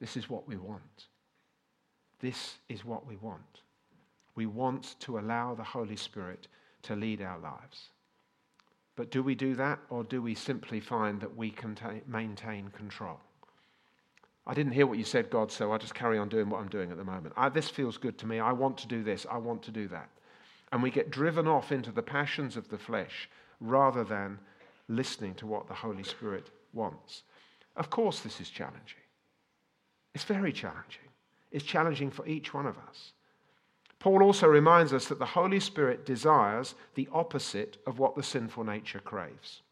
This 0.00 0.16
is 0.16 0.30
what 0.30 0.46
we 0.46 0.56
want. 0.56 1.06
This 2.20 2.58
is 2.68 2.84
what 2.84 3.06
we 3.06 3.16
want. 3.16 3.62
We 4.36 4.46
want 4.46 4.94
to 5.00 5.18
allow 5.18 5.54
the 5.54 5.64
Holy 5.64 5.96
Spirit 5.96 6.46
to 6.82 6.94
lead 6.94 7.20
our 7.20 7.38
lives. 7.38 7.88
But 8.94 9.10
do 9.10 9.22
we 9.22 9.34
do 9.34 9.54
that, 9.56 9.80
or 9.90 10.04
do 10.04 10.22
we 10.22 10.34
simply 10.34 10.78
find 10.78 11.20
that 11.20 11.36
we 11.36 11.50
can 11.50 11.74
ta- 11.74 11.94
maintain 12.06 12.68
control? 12.68 13.18
I 14.46 14.54
didn't 14.54 14.72
hear 14.72 14.86
what 14.86 14.98
you 14.98 15.04
said, 15.04 15.30
God, 15.30 15.50
so 15.50 15.72
I 15.72 15.78
just 15.78 15.94
carry 15.94 16.18
on 16.18 16.28
doing 16.28 16.48
what 16.48 16.60
I'm 16.60 16.68
doing 16.68 16.90
at 16.90 16.96
the 16.96 17.04
moment. 17.04 17.34
I, 17.36 17.48
this 17.48 17.68
feels 17.68 17.96
good 17.96 18.18
to 18.18 18.26
me. 18.26 18.38
I 18.38 18.52
want 18.52 18.78
to 18.78 18.88
do 18.88 19.02
this. 19.02 19.26
I 19.30 19.38
want 19.38 19.62
to 19.64 19.70
do 19.70 19.88
that. 19.88 20.08
And 20.70 20.82
we 20.82 20.90
get 20.90 21.10
driven 21.10 21.48
off 21.48 21.72
into 21.72 21.90
the 21.90 22.02
passions 22.02 22.56
of 22.56 22.68
the 22.68 22.78
flesh 22.78 23.28
rather 23.60 24.04
than 24.04 24.38
listening 24.88 25.34
to 25.34 25.46
what 25.46 25.68
the 25.68 25.74
Holy 25.74 26.02
Spirit 26.02 26.50
wants. 26.72 27.22
Of 27.76 27.90
course, 27.90 28.20
this 28.20 28.40
is 28.40 28.50
challenging. 28.50 29.02
It's 30.14 30.24
very 30.24 30.52
challenging. 30.52 31.08
It's 31.50 31.64
challenging 31.64 32.10
for 32.10 32.26
each 32.26 32.52
one 32.52 32.66
of 32.66 32.76
us. 32.88 33.12
Paul 33.98 34.22
also 34.22 34.46
reminds 34.46 34.92
us 34.92 35.06
that 35.06 35.18
the 35.18 35.26
Holy 35.26 35.60
Spirit 35.60 36.06
desires 36.06 36.74
the 36.94 37.08
opposite 37.12 37.78
of 37.86 37.98
what 37.98 38.14
the 38.14 38.22
sinful 38.22 38.64
nature 38.64 39.00
craves. 39.00 39.62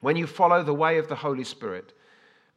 When 0.00 0.16
you 0.16 0.26
follow 0.26 0.62
the 0.62 0.74
way 0.74 0.98
of 0.98 1.08
the 1.08 1.16
Holy 1.16 1.44
Spirit, 1.44 1.92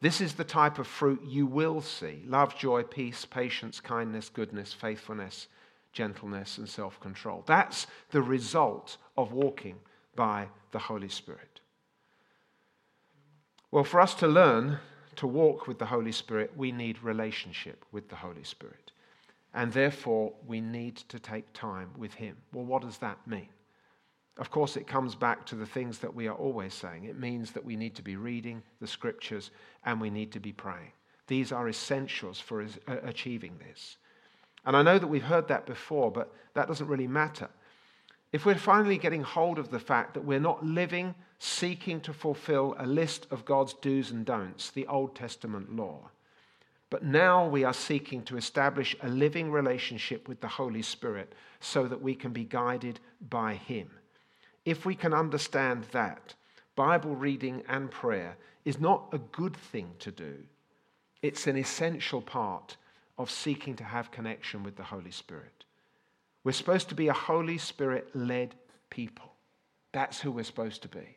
this 0.00 0.20
is 0.20 0.34
the 0.34 0.44
type 0.44 0.78
of 0.78 0.86
fruit 0.86 1.22
you 1.26 1.46
will 1.46 1.82
see 1.82 2.22
love, 2.26 2.56
joy, 2.56 2.82
peace, 2.82 3.26
patience, 3.26 3.80
kindness, 3.80 4.30
goodness, 4.30 4.72
faithfulness, 4.72 5.48
gentleness, 5.92 6.56
and 6.56 6.68
self 6.68 6.98
control. 7.00 7.44
That's 7.46 7.86
the 8.10 8.22
result 8.22 8.96
of 9.18 9.32
walking 9.32 9.76
by 10.14 10.48
the 10.72 10.78
Holy 10.78 11.08
Spirit. 11.08 11.60
Well, 13.70 13.84
for 13.84 14.00
us 14.00 14.14
to 14.16 14.26
learn 14.26 14.78
to 15.16 15.26
walk 15.26 15.66
with 15.66 15.78
the 15.78 15.86
Holy 15.86 16.12
Spirit, 16.12 16.52
we 16.56 16.72
need 16.72 17.02
relationship 17.02 17.84
with 17.92 18.08
the 18.08 18.16
Holy 18.16 18.44
Spirit. 18.44 18.92
And 19.52 19.72
therefore, 19.72 20.32
we 20.46 20.60
need 20.60 20.96
to 20.96 21.18
take 21.18 21.52
time 21.52 21.90
with 21.96 22.14
Him. 22.14 22.36
Well, 22.52 22.64
what 22.64 22.82
does 22.82 22.98
that 22.98 23.18
mean? 23.26 23.48
Of 24.38 24.50
course, 24.50 24.76
it 24.76 24.86
comes 24.86 25.14
back 25.14 25.44
to 25.46 25.54
the 25.54 25.66
things 25.66 25.98
that 25.98 26.14
we 26.14 26.26
are 26.26 26.34
always 26.34 26.72
saying. 26.72 27.04
It 27.04 27.18
means 27.18 27.50
that 27.52 27.64
we 27.64 27.76
need 27.76 27.94
to 27.96 28.02
be 28.02 28.16
reading 28.16 28.62
the 28.80 28.86
scriptures 28.86 29.50
and 29.84 30.00
we 30.00 30.08
need 30.08 30.32
to 30.32 30.40
be 30.40 30.52
praying. 30.52 30.92
These 31.26 31.52
are 31.52 31.68
essentials 31.68 32.40
for 32.40 32.62
uh, 32.62 32.66
achieving 33.02 33.58
this. 33.58 33.98
And 34.64 34.76
I 34.76 34.82
know 34.82 34.98
that 34.98 35.06
we've 35.06 35.22
heard 35.22 35.48
that 35.48 35.66
before, 35.66 36.10
but 36.10 36.32
that 36.54 36.68
doesn't 36.68 36.86
really 36.86 37.06
matter. 37.06 37.48
If 38.32 38.46
we're 38.46 38.54
finally 38.54 38.96
getting 38.96 39.22
hold 39.22 39.58
of 39.58 39.70
the 39.70 39.80
fact 39.80 40.14
that 40.14 40.24
we're 40.24 40.38
not 40.38 40.64
living 40.64 41.14
seeking 41.38 42.00
to 42.02 42.12
fulfill 42.12 42.76
a 42.78 42.86
list 42.86 43.26
of 43.30 43.44
God's 43.44 43.74
do's 43.74 44.10
and 44.10 44.24
don'ts, 44.24 44.70
the 44.70 44.86
Old 44.86 45.16
Testament 45.16 45.74
law, 45.74 46.10
but 46.90 47.04
now 47.04 47.46
we 47.46 47.64
are 47.64 47.72
seeking 47.72 48.22
to 48.24 48.36
establish 48.36 48.96
a 49.00 49.08
living 49.08 49.50
relationship 49.50 50.28
with 50.28 50.40
the 50.40 50.48
Holy 50.48 50.82
Spirit 50.82 51.34
so 51.60 51.86
that 51.86 52.02
we 52.02 52.14
can 52.14 52.32
be 52.32 52.44
guided 52.44 53.00
by 53.28 53.54
Him. 53.54 53.90
If 54.64 54.84
we 54.84 54.94
can 54.94 55.14
understand 55.14 55.86
that, 55.92 56.34
Bible 56.76 57.14
reading 57.14 57.62
and 57.68 57.90
prayer 57.90 58.36
is 58.64 58.80
not 58.80 59.08
a 59.12 59.18
good 59.18 59.56
thing 59.56 59.92
to 60.00 60.10
do, 60.10 60.44
it's 61.22 61.46
an 61.46 61.56
essential 61.56 62.22
part 62.22 62.76
of 63.18 63.30
seeking 63.30 63.76
to 63.76 63.84
have 63.84 64.10
connection 64.10 64.62
with 64.62 64.76
the 64.76 64.84
Holy 64.84 65.10
Spirit. 65.10 65.64
We're 66.44 66.52
supposed 66.52 66.88
to 66.88 66.94
be 66.94 67.08
a 67.08 67.12
Holy 67.12 67.58
Spirit 67.58 68.08
led 68.14 68.54
people. 68.88 69.32
That's 69.92 70.20
who 70.20 70.30
we're 70.30 70.44
supposed 70.44 70.82
to 70.82 70.88
be. 70.88 71.16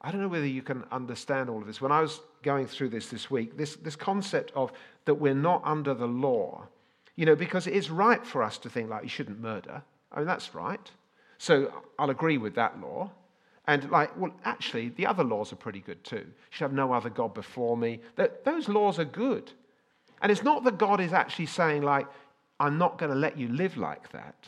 I 0.00 0.10
don't 0.10 0.20
know 0.20 0.28
whether 0.28 0.46
you 0.46 0.62
can 0.62 0.84
understand 0.92 1.50
all 1.50 1.60
of 1.60 1.66
this. 1.66 1.80
When 1.80 1.92
I 1.92 2.00
was 2.00 2.20
going 2.42 2.66
through 2.66 2.90
this 2.90 3.08
this 3.08 3.30
week, 3.30 3.56
this, 3.56 3.76
this 3.76 3.96
concept 3.96 4.52
of 4.54 4.72
that 5.04 5.14
we're 5.14 5.34
not 5.34 5.62
under 5.64 5.94
the 5.94 6.06
law, 6.06 6.68
you 7.16 7.26
know, 7.26 7.34
because 7.34 7.66
it 7.66 7.74
is 7.74 7.90
right 7.90 8.24
for 8.24 8.42
us 8.42 8.58
to 8.58 8.68
think 8.68 8.88
like 8.88 9.02
you 9.02 9.08
shouldn't 9.08 9.40
murder. 9.40 9.82
I 10.12 10.18
mean, 10.18 10.26
that's 10.26 10.54
right. 10.54 10.90
So 11.38 11.72
I'll 11.98 12.10
agree 12.10 12.38
with 12.38 12.54
that 12.54 12.80
law. 12.80 13.10
And 13.66 13.90
like, 13.90 14.16
well, 14.16 14.32
actually, 14.44 14.90
the 14.90 15.06
other 15.06 15.24
laws 15.24 15.52
are 15.52 15.56
pretty 15.56 15.80
good 15.80 16.04
too. 16.04 16.16
You 16.16 16.32
should 16.50 16.64
have 16.64 16.72
no 16.72 16.92
other 16.92 17.10
God 17.10 17.34
before 17.34 17.76
me. 17.76 18.00
Those 18.44 18.68
laws 18.68 18.98
are 19.00 19.04
good. 19.04 19.50
And 20.22 20.30
it's 20.30 20.44
not 20.44 20.64
that 20.64 20.78
God 20.78 21.00
is 21.00 21.12
actually 21.12 21.46
saying, 21.46 21.82
like, 21.82 22.06
I'm 22.58 22.78
not 22.78 22.98
going 22.98 23.10
to 23.10 23.18
let 23.18 23.36
you 23.36 23.48
live 23.48 23.76
like 23.76 24.10
that. 24.12 24.46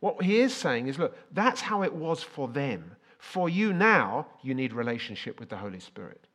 What 0.00 0.22
he 0.22 0.40
is 0.40 0.54
saying 0.54 0.86
is, 0.86 0.98
look, 0.98 1.16
that's 1.32 1.60
how 1.60 1.82
it 1.82 1.94
was 1.94 2.22
for 2.22 2.48
them. 2.48 2.92
For 3.18 3.48
you 3.48 3.72
now, 3.72 4.26
you 4.42 4.54
need 4.54 4.72
relationship 4.72 5.40
with 5.40 5.48
the 5.48 5.56
Holy 5.56 5.80
Spirit. 5.80 6.26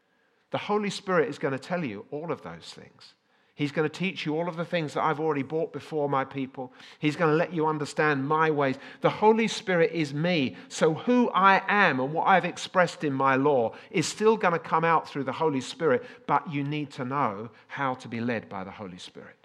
The 0.52 0.58
Holy 0.58 0.90
Spirit 0.90 1.30
is 1.30 1.40
going 1.40 1.54
to 1.54 1.60
tell 1.60 1.84
you 1.84 2.06
all 2.12 2.32
of 2.32 2.42
those 2.42 2.74
things. 2.74 3.14
He's 3.56 3.72
going 3.72 3.88
to 3.88 4.00
teach 4.00 4.26
you 4.26 4.36
all 4.36 4.50
of 4.50 4.56
the 4.56 4.66
things 4.66 4.96
that 4.96 5.04
I've 5.04 5.20
already 5.20 5.44
brought 5.44 5.72
before 5.72 6.10
my 6.10 6.26
people. 6.26 6.74
He's 6.98 7.16
going 7.16 7.30
to 7.30 7.38
let 7.38 7.54
you 7.54 7.68
understand 7.68 8.28
my 8.28 8.50
ways. 8.50 8.78
The 9.02 9.12
Holy 9.12 9.48
Spirit 9.48 9.92
is 9.94 10.12
me. 10.12 10.56
So, 10.70 10.96
who 10.96 11.30
I 11.30 11.62
am 11.68 12.00
and 12.00 12.14
what 12.14 12.28
I've 12.28 12.46
expressed 12.46 13.04
in 13.04 13.14
my 13.14 13.36
law 13.36 13.74
is 13.92 14.08
still 14.08 14.38
going 14.38 14.54
to 14.54 14.60
come 14.60 14.84
out 14.84 15.08
through 15.08 15.26
the 15.26 15.32
Holy 15.32 15.62
Spirit, 15.62 16.04
but 16.26 16.52
you 16.52 16.64
need 16.64 16.92
to 16.94 17.06
know 17.06 17.52
how 17.68 17.94
to 17.96 18.08
be 18.08 18.20
led 18.20 18.50
by 18.50 18.64
the 18.64 18.72
Holy 18.72 18.98
Spirit. 18.98 19.43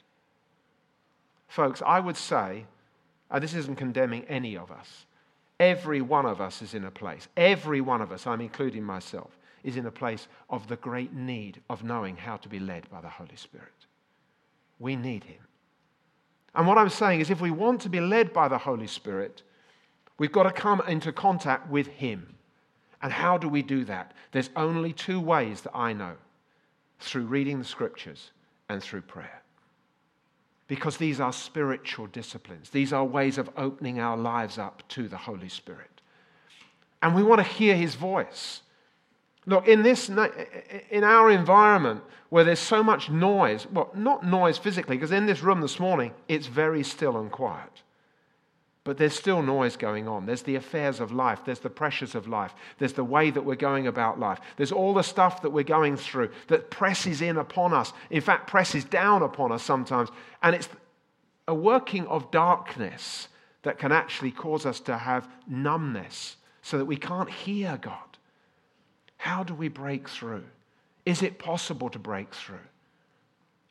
Folks, 1.48 1.82
I 1.84 1.98
would 1.98 2.16
say, 2.16 2.66
and 3.30 3.42
this 3.42 3.54
isn't 3.54 3.76
condemning 3.76 4.24
any 4.28 4.56
of 4.56 4.70
us, 4.70 5.06
Every 5.60 6.00
one 6.00 6.24
of 6.24 6.40
us 6.40 6.62
is 6.62 6.74
in 6.74 6.84
a 6.84 6.90
place, 6.90 7.26
every 7.36 7.80
one 7.80 8.00
of 8.00 8.12
us, 8.12 8.26
I'm 8.26 8.40
including 8.40 8.84
myself, 8.84 9.36
is 9.64 9.76
in 9.76 9.86
a 9.86 9.90
place 9.90 10.28
of 10.48 10.68
the 10.68 10.76
great 10.76 11.12
need 11.12 11.60
of 11.68 11.82
knowing 11.82 12.16
how 12.16 12.36
to 12.36 12.48
be 12.48 12.60
led 12.60 12.88
by 12.90 13.00
the 13.00 13.08
Holy 13.08 13.34
Spirit. 13.34 13.86
We 14.78 14.94
need 14.94 15.24
Him. 15.24 15.40
And 16.54 16.66
what 16.66 16.78
I'm 16.78 16.88
saying 16.88 17.20
is, 17.20 17.30
if 17.30 17.40
we 17.40 17.50
want 17.50 17.80
to 17.82 17.88
be 17.88 18.00
led 18.00 18.32
by 18.32 18.46
the 18.46 18.58
Holy 18.58 18.86
Spirit, 18.86 19.42
we've 20.16 20.32
got 20.32 20.44
to 20.44 20.52
come 20.52 20.80
into 20.86 21.12
contact 21.12 21.68
with 21.68 21.88
Him. 21.88 22.36
And 23.02 23.12
how 23.12 23.36
do 23.36 23.48
we 23.48 23.62
do 23.62 23.84
that? 23.86 24.12
There's 24.30 24.50
only 24.54 24.92
two 24.92 25.20
ways 25.20 25.62
that 25.62 25.74
I 25.74 25.92
know 25.92 26.14
through 27.00 27.26
reading 27.26 27.58
the 27.58 27.64
scriptures 27.64 28.30
and 28.68 28.80
through 28.80 29.02
prayer 29.02 29.42
because 30.68 30.98
these 30.98 31.18
are 31.18 31.32
spiritual 31.32 32.06
disciplines. 32.06 32.70
These 32.70 32.92
are 32.92 33.04
ways 33.04 33.38
of 33.38 33.50
opening 33.56 33.98
our 33.98 34.16
lives 34.16 34.58
up 34.58 34.86
to 34.90 35.08
the 35.08 35.16
Holy 35.16 35.48
Spirit. 35.48 36.02
And 37.02 37.14
we 37.14 37.22
want 37.22 37.40
to 37.40 37.46
hear 37.46 37.74
his 37.74 37.94
voice. 37.94 38.60
Look, 39.46 39.66
in 39.66 39.82
this 39.82 40.10
in 40.10 41.04
our 41.04 41.30
environment 41.30 42.02
where 42.28 42.44
there's 42.44 42.58
so 42.58 42.82
much 42.82 43.08
noise, 43.08 43.66
well, 43.72 43.90
not 43.94 44.26
noise 44.26 44.58
physically, 44.58 44.96
because 44.96 45.12
in 45.12 45.24
this 45.24 45.42
room 45.42 45.62
this 45.62 45.80
morning, 45.80 46.12
it's 46.28 46.46
very 46.46 46.82
still 46.82 47.18
and 47.18 47.32
quiet. 47.32 47.82
But 48.88 48.96
there's 48.96 49.14
still 49.14 49.42
noise 49.42 49.76
going 49.76 50.08
on. 50.08 50.24
There's 50.24 50.40
the 50.40 50.54
affairs 50.54 50.98
of 50.98 51.12
life. 51.12 51.42
There's 51.44 51.58
the 51.58 51.68
pressures 51.68 52.14
of 52.14 52.26
life. 52.26 52.54
There's 52.78 52.94
the 52.94 53.04
way 53.04 53.30
that 53.30 53.44
we're 53.44 53.54
going 53.54 53.86
about 53.86 54.18
life. 54.18 54.40
There's 54.56 54.72
all 54.72 54.94
the 54.94 55.02
stuff 55.02 55.42
that 55.42 55.50
we're 55.50 55.62
going 55.62 55.98
through 55.98 56.30
that 56.46 56.70
presses 56.70 57.20
in 57.20 57.36
upon 57.36 57.74
us. 57.74 57.92
In 58.08 58.22
fact, 58.22 58.46
presses 58.46 58.86
down 58.86 59.22
upon 59.22 59.52
us 59.52 59.62
sometimes. 59.62 60.08
And 60.42 60.56
it's 60.56 60.70
a 61.46 61.52
working 61.52 62.06
of 62.06 62.30
darkness 62.30 63.28
that 63.60 63.78
can 63.78 63.92
actually 63.92 64.30
cause 64.30 64.64
us 64.64 64.80
to 64.80 64.96
have 64.96 65.28
numbness, 65.46 66.36
so 66.62 66.78
that 66.78 66.86
we 66.86 66.96
can't 66.96 67.28
hear 67.28 67.76
God. 67.76 68.16
How 69.18 69.44
do 69.44 69.52
we 69.52 69.68
break 69.68 70.08
through? 70.08 70.44
Is 71.04 71.22
it 71.22 71.38
possible 71.38 71.90
to 71.90 71.98
break 71.98 72.34
through? 72.34 72.56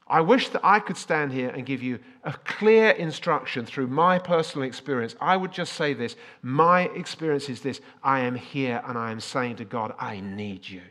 I 0.10 0.22
wish 0.22 0.50
that 0.50 0.62
I 0.64 0.80
could 0.80 0.98
stand 0.98 1.34
here 1.34 1.50
and 1.50 1.66
give 1.66 1.84
you 1.84 2.00
a 2.24 2.34
clear 2.34 2.92
instruction 2.92 3.66
through 3.66 3.88
my 3.88 4.20
personal 4.20 4.68
experience. 4.68 5.16
I 5.20 5.36
would 5.36 5.52
just 5.52 5.74
say 5.74 5.94
this 5.94 6.16
My 6.42 6.84
experience 6.90 7.50
is 7.50 7.62
this 7.62 7.82
I 8.02 8.22
am 8.22 8.36
here 8.36 8.82
and 8.88 8.98
I 8.98 9.12
am 9.12 9.20
saying 9.20 9.58
to 9.58 9.66
God, 9.66 9.94
I 10.00 10.20
need 10.22 10.68
you 10.68 10.82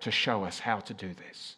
to 0.00 0.10
show 0.10 0.44
us 0.44 0.60
how 0.60 0.80
to 0.80 0.94
do 0.94 1.12
this. 1.14 1.56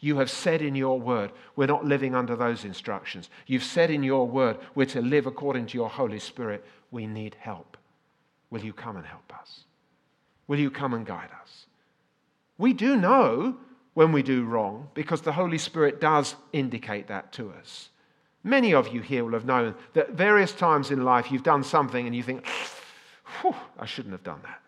You 0.00 0.18
have 0.18 0.30
said 0.30 0.60
in 0.60 0.74
your 0.74 1.00
word, 1.00 1.32
we're 1.56 1.66
not 1.66 1.84
living 1.84 2.14
under 2.14 2.36
those 2.36 2.64
instructions. 2.64 3.30
You've 3.46 3.64
said 3.64 3.90
in 3.90 4.02
your 4.02 4.26
word, 4.26 4.58
we're 4.74 4.84
to 4.86 5.00
live 5.00 5.26
according 5.26 5.66
to 5.68 5.78
your 5.78 5.88
Holy 5.88 6.18
Spirit. 6.18 6.64
We 6.90 7.06
need 7.06 7.36
help. 7.38 7.76
Will 8.50 8.64
you 8.64 8.72
come 8.72 8.96
and 8.96 9.06
help 9.06 9.32
us? 9.38 9.64
Will 10.46 10.58
you 10.58 10.70
come 10.70 10.92
and 10.92 11.06
guide 11.06 11.30
us? 11.42 11.66
We 12.58 12.72
do 12.72 12.96
know 12.96 13.56
when 13.94 14.12
we 14.12 14.22
do 14.22 14.44
wrong 14.44 14.88
because 14.94 15.22
the 15.22 15.32
Holy 15.32 15.58
Spirit 15.58 16.00
does 16.00 16.34
indicate 16.52 17.06
that 17.08 17.32
to 17.32 17.50
us. 17.52 17.90
Many 18.42 18.74
of 18.74 18.88
you 18.88 19.00
here 19.00 19.24
will 19.24 19.32
have 19.32 19.46
known 19.46 19.74
that 19.94 20.10
various 20.10 20.52
times 20.52 20.90
in 20.90 21.04
life 21.04 21.32
you've 21.32 21.42
done 21.42 21.64
something 21.64 22.06
and 22.06 22.14
you 22.14 22.22
think, 22.22 22.46
I 23.78 23.86
shouldn't 23.86 24.12
have 24.12 24.24
done 24.24 24.40
that. 24.42 24.60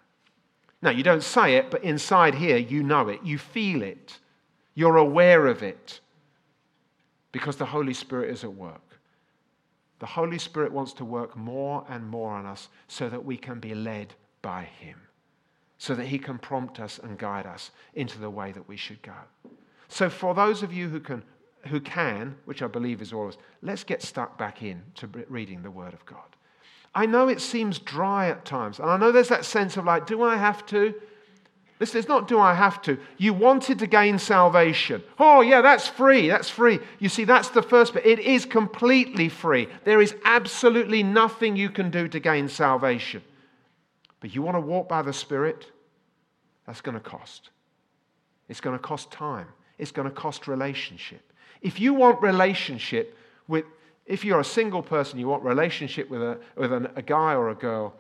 Now, 0.81 0.91
you 0.91 1.03
don't 1.03 1.23
say 1.23 1.57
it, 1.57 1.71
but 1.71 1.85
inside 1.85 2.35
here 2.35 2.57
you 2.57 2.83
know 2.83 3.09
it, 3.09 3.21
you 3.23 3.39
feel 3.39 3.83
it, 3.83 4.19
you're 4.75 4.97
aware 4.97 5.47
of 5.47 5.63
it 5.63 6.01
because 7.33 7.57
the 7.57 7.67
Holy 7.67 7.95
Spirit 7.95 8.31
is 8.31 8.45
at 8.45 8.55
work. 8.55 8.81
The 9.99 10.07
Holy 10.07 10.39
Spirit 10.39 10.73
wants 10.73 10.93
to 10.95 11.05
work 11.05 11.37
more 11.37 11.85
and 11.89 12.07
more 12.07 12.33
on 12.33 12.47
us 12.47 12.69
so 12.87 13.09
that 13.09 13.25
we 13.25 13.37
can 13.37 13.59
be 13.59 13.75
led 13.75 14.15
by 14.43 14.65
Him 14.65 15.06
so 15.79 15.95
that 15.95 16.07
He 16.07 16.19
can 16.19 16.39
prompt 16.39 16.81
us 16.81 16.99
and 16.99 17.19
guide 17.19 17.47
us 17.47 17.71
into 17.95 18.19
the 18.19 18.31
way 18.31 18.53
that 18.53 18.69
we 18.69 18.77
should 18.77 19.03
go. 19.03 19.13
So, 19.89 20.09
for 20.09 20.35
those 20.35 20.63
of 20.63 20.73
you 20.73 20.89
who 20.89 21.01
can, 21.01 21.23
who 21.67 21.81
can 21.81 22.37
which 22.45 22.63
I 22.63 22.67
believe 22.67 23.03
is 23.03 23.13
all 23.13 23.25
of 23.25 23.35
us, 23.35 23.39
let's 23.63 23.85
get 23.85 24.03
stuck 24.03 24.39
back 24.39 24.63
in 24.63 24.83
to 24.97 25.09
reading 25.29 25.63
the 25.63 25.71
Word 25.71 25.93
of 25.93 26.05
God. 26.07 26.37
I 26.95 27.05
know 27.05 27.29
it 27.29 27.41
seems 27.41 27.79
dry 27.79 28.31
at 28.31 28.45
times, 28.45 28.81
and 28.81 28.91
I 28.91 28.97
know 28.97 29.13
there's 29.13 29.29
that 29.29 29.45
sense 29.45 29.77
of 29.77 29.85
like, 29.85 30.07
do 30.07 30.23
I 30.23 30.37
have 30.37 30.65
to? 30.67 30.95
Listen, 31.79 31.99
it's 31.99 32.09
not 32.09 32.27
do 32.27 32.39
I 32.39 32.55
have 32.55 32.81
to. 32.83 32.99
You 33.19 33.35
wanted 33.35 33.79
to 33.81 33.87
gain 33.87 34.19
salvation. 34.19 35.03
Oh, 35.19 35.43
yeah, 35.43 35.61
that's 35.61 35.87
free. 35.87 36.29
That's 36.29 36.49
free. 36.49 36.81
You 36.99 37.11
see, 37.11 37.25
that's 37.25 37.51
the 37.51 37.63
first 37.63 37.93
bit. 37.93 38.07
It 38.07 38.19
is 38.21 38.47
completely 38.47 39.29
free. 39.29 39.69
There 39.85 40.01
is 40.01 40.15
absolutely 40.25 41.03
nothing 41.03 41.55
you 41.55 41.69
can 41.69 41.91
do 41.91 42.09
to 42.09 42.19
gain 42.19 42.49
salvation. 42.49 43.23
But 44.21 44.35
you 44.35 44.43
want 44.43 44.57
to 44.57 44.61
walk 44.61 44.89
by 44.89 45.03
the 45.03 45.13
Spirit? 45.13 45.71
That's 46.67 46.81
going 46.81 46.97
to 46.97 47.01
cost. 47.01 47.51
It's 48.49 48.61
going 48.61 48.77
to 48.77 48.83
cost 48.83 49.11
time. 49.11 49.49
It's 49.79 49.91
going 49.91 50.09
to 50.09 50.15
cost 50.15 50.49
relationship. 50.49 51.33
If 51.61 51.81
you 51.81 51.95
want 51.95 52.23
relationship 52.23 53.17
with, 53.49 53.65
if 54.07 54.25
you're 54.25 54.41
a 54.41 54.45
single 54.45 54.83
person, 54.83 55.19
you 55.19 55.29
want 55.29 55.43
relationship 55.43 56.09
with 56.09 56.23
a, 56.23 56.39
with 56.57 56.73
a, 56.73 56.91
a 56.97 57.03
guy 57.03 57.35
or 57.35 57.51
a 57.51 57.55
girl, 57.55 57.95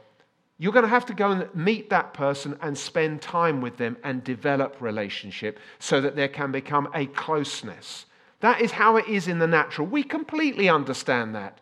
you're 0.58 0.72
going 0.72 0.84
to 0.84 0.88
have 0.88 1.06
to 1.06 1.14
go 1.14 1.32
and 1.32 1.54
meet 1.54 1.90
that 1.90 2.14
person 2.14 2.56
and 2.62 2.78
spend 2.78 3.20
time 3.20 3.60
with 3.60 3.76
them 3.76 3.96
and 4.02 4.24
develop 4.24 4.76
relationship 4.80 5.58
so 5.78 6.00
that 6.00 6.16
there 6.16 6.28
can 6.28 6.50
become 6.50 6.88
a 6.94 7.06
closeness. 7.06 8.06
That 8.40 8.62
is 8.62 8.72
how 8.72 8.96
it 8.96 9.06
is 9.06 9.28
in 9.28 9.38
the 9.38 9.46
natural. 9.46 9.86
We 9.86 10.02
completely 10.02 10.68
understand 10.68 11.34
that. 11.34 11.58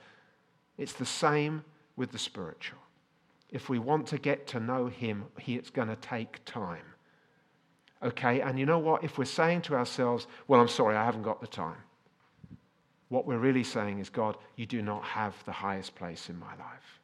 It's 0.79 0.93
the 0.93 1.07
same 1.07 1.65
with 1.97 2.13
the 2.13 2.19
spiritual 2.19 2.84
if 3.55 3.69
we 3.69 3.79
want 3.79 4.05
to 4.09 4.19
get 4.19 4.49
to 4.49 4.59
know 4.59 4.89
Him, 4.89 5.25
it's 5.47 5.71
going 5.71 5.87
to 5.87 5.97
take 5.97 6.45
time. 6.45 6.85
Okay? 8.03 8.41
And 8.41 8.59
you 8.59 8.67
know 8.67 8.81
what? 8.81 9.05
If 9.05 9.17
we're 9.17 9.27
saying 9.27 9.63
to 9.63 9.77
ourselves, 9.77 10.27
well, 10.49 10.61
I'm 10.61 10.69
sorry, 10.69 10.97
I 10.97 11.05
haven't 11.05 11.23
got 11.23 11.41
the 11.41 11.47
time, 11.47 11.79
what 13.11 13.27
we're 13.27 13.39
really 13.39 13.63
saying 13.63 14.01
is, 14.01 14.11
God, 14.11 14.37
you 14.57 14.67
do 14.67 14.83
not 14.83 15.05
have 15.05 15.37
the 15.45 15.53
highest 15.53 15.95
place 15.95 16.29
in 16.29 16.39
my 16.39 16.51
life. 16.57 17.01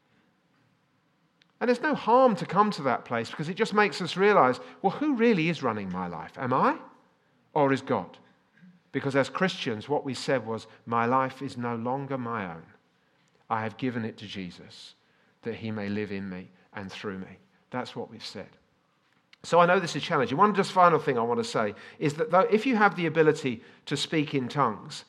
And 1.61 1.69
there's 1.69 1.83
no 1.83 1.95
harm 1.95 2.35
to 2.35 2.47
come 2.47 2.73
to 2.73 2.83
that 2.83 3.05
place 3.05 3.31
because 3.31 3.49
it 3.49 3.55
just 3.55 3.73
makes 3.73 4.03
us 4.03 4.17
realize, 4.17 4.59
well, 4.83 4.91
who 4.91 5.15
really 5.15 5.51
is 5.51 5.63
running 5.63 5.93
my 5.93 6.09
life? 6.09 6.33
Am 6.37 6.53
I? 6.53 6.77
Or 7.55 7.73
is 7.73 7.81
God? 7.81 8.19
Because 8.91 9.15
as 9.15 9.29
Christians, 9.29 9.89
what 9.89 10.05
we 10.05 10.15
said 10.15 10.45
was, 10.45 10.67
my 10.85 11.07
life 11.07 11.43
is 11.43 11.57
no 11.57 11.77
longer 11.77 12.19
my 12.19 12.51
own. 12.51 12.65
I 13.49 13.63
have 13.63 13.77
given 13.77 14.05
it 14.05 14.17
to 14.19 14.27
Jesus 14.27 14.95
that 15.43 15.55
he 15.55 15.71
may 15.71 15.89
live 15.89 16.13
in 16.13 16.29
me 16.29 16.51
and 16.75 16.91
through 16.91 17.19
me. 17.19 17.39
That's 17.71 17.95
what 17.95 18.11
we've 18.11 18.25
said. 18.25 18.49
So 19.43 19.59
I 19.59 19.67
know 19.67 19.81
this 19.81 19.97
is 19.97 20.03
challenging. 20.03 20.37
One 20.37 20.55
just 20.55 20.73
final 20.73 20.99
thing 20.99 21.19
I 21.19 21.23
want 21.23 21.41
to 21.41 21.45
say 21.45 21.75
is 21.99 22.15
that 22.15 22.31
though, 22.31 22.41
if 22.41 22.67
you 22.67 22.77
have 22.77 22.97
the 22.97 23.07
ability 23.07 23.63
to 23.87 23.97
speak 23.97 24.35
in 24.35 24.49
tongues, 24.49 25.05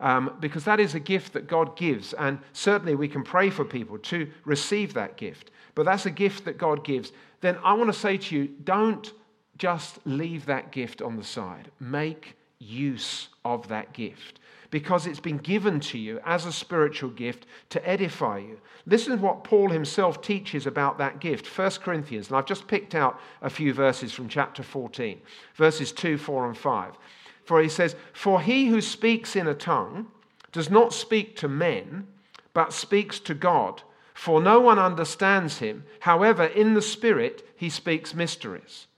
um, 0.00 0.36
because 0.40 0.64
that 0.64 0.80
is 0.80 0.94
a 0.94 1.00
gift 1.00 1.34
that 1.34 1.46
God 1.46 1.76
gives, 1.76 2.14
and 2.14 2.38
certainly 2.52 2.94
we 2.94 3.08
can 3.08 3.22
pray 3.22 3.50
for 3.50 3.64
people 3.64 3.98
to 3.98 4.30
receive 4.44 4.94
that 4.94 5.16
gift, 5.16 5.50
but 5.74 5.84
that's 5.84 6.06
a 6.06 6.10
gift 6.10 6.44
that 6.46 6.58
God 6.58 6.84
gives, 6.84 7.12
then 7.40 7.58
I 7.62 7.74
want 7.74 7.92
to 7.92 7.98
say 7.98 8.16
to 8.16 8.36
you 8.36 8.48
don't 8.64 9.12
just 9.58 9.98
leave 10.04 10.46
that 10.46 10.72
gift 10.72 11.02
on 11.02 11.16
the 11.16 11.24
side. 11.24 11.70
Make 11.78 12.36
use 12.58 13.28
of 13.44 13.68
that 13.68 13.92
gift 13.92 14.40
because 14.74 15.06
it's 15.06 15.20
been 15.20 15.38
given 15.38 15.78
to 15.78 15.96
you 15.96 16.18
as 16.26 16.46
a 16.46 16.52
spiritual 16.52 17.08
gift 17.08 17.46
to 17.70 17.88
edify 17.88 18.38
you. 18.38 18.58
Listen 18.86 19.16
to 19.16 19.22
what 19.22 19.44
Paul 19.44 19.70
himself 19.70 20.20
teaches 20.20 20.66
about 20.66 20.98
that 20.98 21.20
gift. 21.20 21.46
1 21.46 21.70
Corinthians, 21.80 22.26
and 22.26 22.36
I've 22.36 22.44
just 22.44 22.66
picked 22.66 22.92
out 22.92 23.20
a 23.40 23.48
few 23.48 23.72
verses 23.72 24.12
from 24.12 24.28
chapter 24.28 24.64
14, 24.64 25.20
verses 25.54 25.92
2, 25.92 26.18
4, 26.18 26.48
and 26.48 26.58
5. 26.58 26.98
For 27.44 27.62
he 27.62 27.68
says, 27.68 27.94
For 28.12 28.40
he 28.40 28.66
who 28.66 28.80
speaks 28.80 29.36
in 29.36 29.46
a 29.46 29.54
tongue 29.54 30.08
does 30.50 30.70
not 30.70 30.92
speak 30.92 31.36
to 31.36 31.46
men, 31.46 32.08
but 32.52 32.72
speaks 32.72 33.20
to 33.20 33.34
God. 33.34 33.84
For 34.12 34.42
no 34.42 34.58
one 34.58 34.80
understands 34.80 35.58
him. 35.58 35.84
However, 36.00 36.46
in 36.46 36.74
the 36.74 36.82
Spirit, 36.82 37.48
he 37.54 37.70
speaks 37.70 38.12
mysteries. 38.12 38.88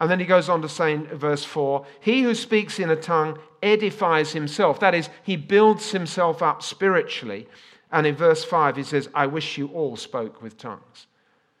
And 0.00 0.10
then 0.10 0.18
he 0.18 0.24
goes 0.24 0.48
on 0.48 0.62
to 0.62 0.68
say 0.68 0.94
in 0.94 1.06
verse 1.06 1.44
4 1.44 1.84
He 2.00 2.22
who 2.22 2.34
speaks 2.34 2.78
in 2.78 2.90
a 2.90 2.96
tongue 2.96 3.38
edifies 3.62 4.32
himself. 4.32 4.80
That 4.80 4.94
is, 4.94 5.10
he 5.22 5.36
builds 5.36 5.92
himself 5.92 6.42
up 6.42 6.62
spiritually. 6.62 7.46
And 7.92 8.06
in 8.06 8.14
verse 8.14 8.44
5, 8.44 8.76
he 8.76 8.82
says, 8.82 9.08
I 9.14 9.26
wish 9.26 9.58
you 9.58 9.68
all 9.68 9.96
spoke 9.96 10.42
with 10.42 10.56
tongues. 10.56 11.06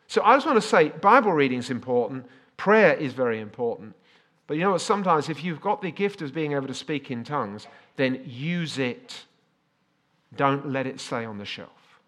So 0.06 0.22
I 0.22 0.36
just 0.36 0.46
want 0.46 0.60
to 0.60 0.66
say 0.66 0.88
Bible 0.88 1.32
reading 1.32 1.58
is 1.58 1.70
important, 1.70 2.26
prayer 2.56 2.94
is 2.94 3.12
very 3.12 3.40
important. 3.40 3.94
But 4.46 4.56
you 4.56 4.64
know 4.64 4.72
what? 4.72 4.80
Sometimes 4.80 5.28
if 5.28 5.44
you've 5.44 5.60
got 5.60 5.82
the 5.82 5.92
gift 5.92 6.22
of 6.22 6.34
being 6.34 6.52
able 6.52 6.66
to 6.66 6.74
speak 6.74 7.10
in 7.10 7.22
tongues, 7.22 7.68
then 7.96 8.22
use 8.24 8.78
it. 8.78 9.24
Don't 10.34 10.70
let 10.70 10.86
it 10.86 10.98
stay 10.98 11.24
on 11.24 11.38
the 11.38 11.44
shelf. 11.44 12.00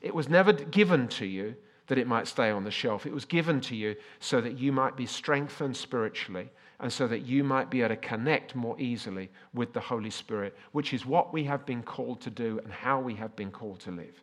It 0.00 0.14
was 0.14 0.28
never 0.28 0.52
given 0.52 1.08
to 1.08 1.26
you 1.26 1.56
that 1.90 1.98
it 1.98 2.06
might 2.06 2.28
stay 2.28 2.50
on 2.50 2.62
the 2.62 2.70
shelf. 2.70 3.04
It 3.04 3.12
was 3.12 3.24
given 3.24 3.60
to 3.62 3.74
you 3.74 3.96
so 4.20 4.40
that 4.40 4.56
you 4.56 4.70
might 4.70 4.96
be 4.96 5.06
strengthened 5.06 5.76
spiritually 5.76 6.48
and 6.78 6.92
so 6.92 7.08
that 7.08 7.26
you 7.26 7.42
might 7.42 7.68
be 7.68 7.80
able 7.80 7.88
to 7.88 7.96
connect 7.96 8.54
more 8.54 8.80
easily 8.80 9.28
with 9.54 9.72
the 9.72 9.80
Holy 9.80 10.08
Spirit, 10.08 10.56
which 10.70 10.94
is 10.94 11.04
what 11.04 11.32
we 11.32 11.42
have 11.42 11.66
been 11.66 11.82
called 11.82 12.20
to 12.20 12.30
do 12.30 12.60
and 12.62 12.72
how 12.72 13.00
we 13.00 13.16
have 13.16 13.34
been 13.34 13.50
called 13.50 13.80
to 13.80 13.90
live. 13.90 14.22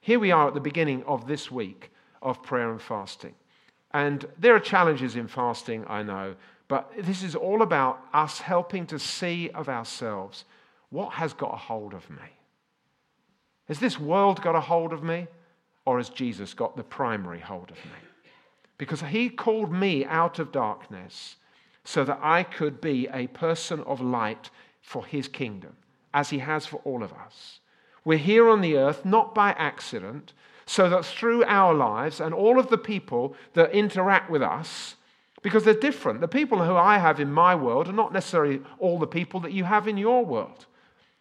Here 0.00 0.20
we 0.20 0.30
are 0.30 0.46
at 0.46 0.54
the 0.54 0.60
beginning 0.60 1.02
of 1.02 1.26
this 1.26 1.50
week 1.50 1.90
of 2.22 2.44
prayer 2.44 2.70
and 2.70 2.80
fasting. 2.80 3.34
And 3.90 4.24
there 4.38 4.54
are 4.54 4.60
challenges 4.60 5.16
in 5.16 5.26
fasting, 5.26 5.84
I 5.88 6.04
know, 6.04 6.36
but 6.68 6.92
this 6.96 7.24
is 7.24 7.34
all 7.34 7.62
about 7.62 7.98
us 8.14 8.38
helping 8.38 8.86
to 8.86 9.00
see 9.00 9.50
of 9.50 9.68
ourselves 9.68 10.44
what 10.90 11.14
has 11.14 11.32
got 11.32 11.54
a 11.54 11.56
hold 11.56 11.92
of 11.92 12.08
me. 12.08 12.38
Has 13.64 13.80
this 13.80 13.98
world 13.98 14.40
got 14.42 14.54
a 14.54 14.60
hold 14.60 14.92
of 14.92 15.02
me? 15.02 15.26
Or 15.84 15.98
has 15.98 16.08
Jesus 16.08 16.54
got 16.54 16.76
the 16.76 16.82
primary 16.82 17.40
hold 17.40 17.70
of 17.70 17.76
me? 17.76 18.08
Because 18.78 19.02
he 19.02 19.28
called 19.28 19.72
me 19.72 20.04
out 20.04 20.38
of 20.38 20.52
darkness 20.52 21.36
so 21.84 22.04
that 22.04 22.20
I 22.22 22.42
could 22.42 22.80
be 22.80 23.08
a 23.12 23.26
person 23.28 23.80
of 23.80 24.00
light 24.00 24.50
for 24.80 25.04
his 25.04 25.28
kingdom, 25.28 25.76
as 26.14 26.30
he 26.30 26.38
has 26.38 26.66
for 26.66 26.80
all 26.84 27.02
of 27.02 27.12
us. 27.12 27.60
We're 28.04 28.18
here 28.18 28.48
on 28.48 28.60
the 28.60 28.76
earth 28.76 29.04
not 29.04 29.34
by 29.34 29.50
accident, 29.52 30.32
so 30.66 30.88
that 30.88 31.04
through 31.04 31.44
our 31.44 31.74
lives 31.74 32.20
and 32.20 32.32
all 32.34 32.58
of 32.58 32.68
the 32.68 32.78
people 32.78 33.34
that 33.54 33.72
interact 33.72 34.30
with 34.30 34.42
us, 34.42 34.94
because 35.42 35.64
they're 35.64 35.74
different, 35.74 36.20
the 36.20 36.28
people 36.28 36.64
who 36.64 36.76
I 36.76 36.98
have 36.98 37.18
in 37.18 37.32
my 37.32 37.54
world 37.54 37.88
are 37.88 37.92
not 37.92 38.12
necessarily 38.12 38.60
all 38.78 38.98
the 38.98 39.06
people 39.06 39.40
that 39.40 39.52
you 39.52 39.64
have 39.64 39.88
in 39.88 39.96
your 39.96 40.24
world. 40.24 40.66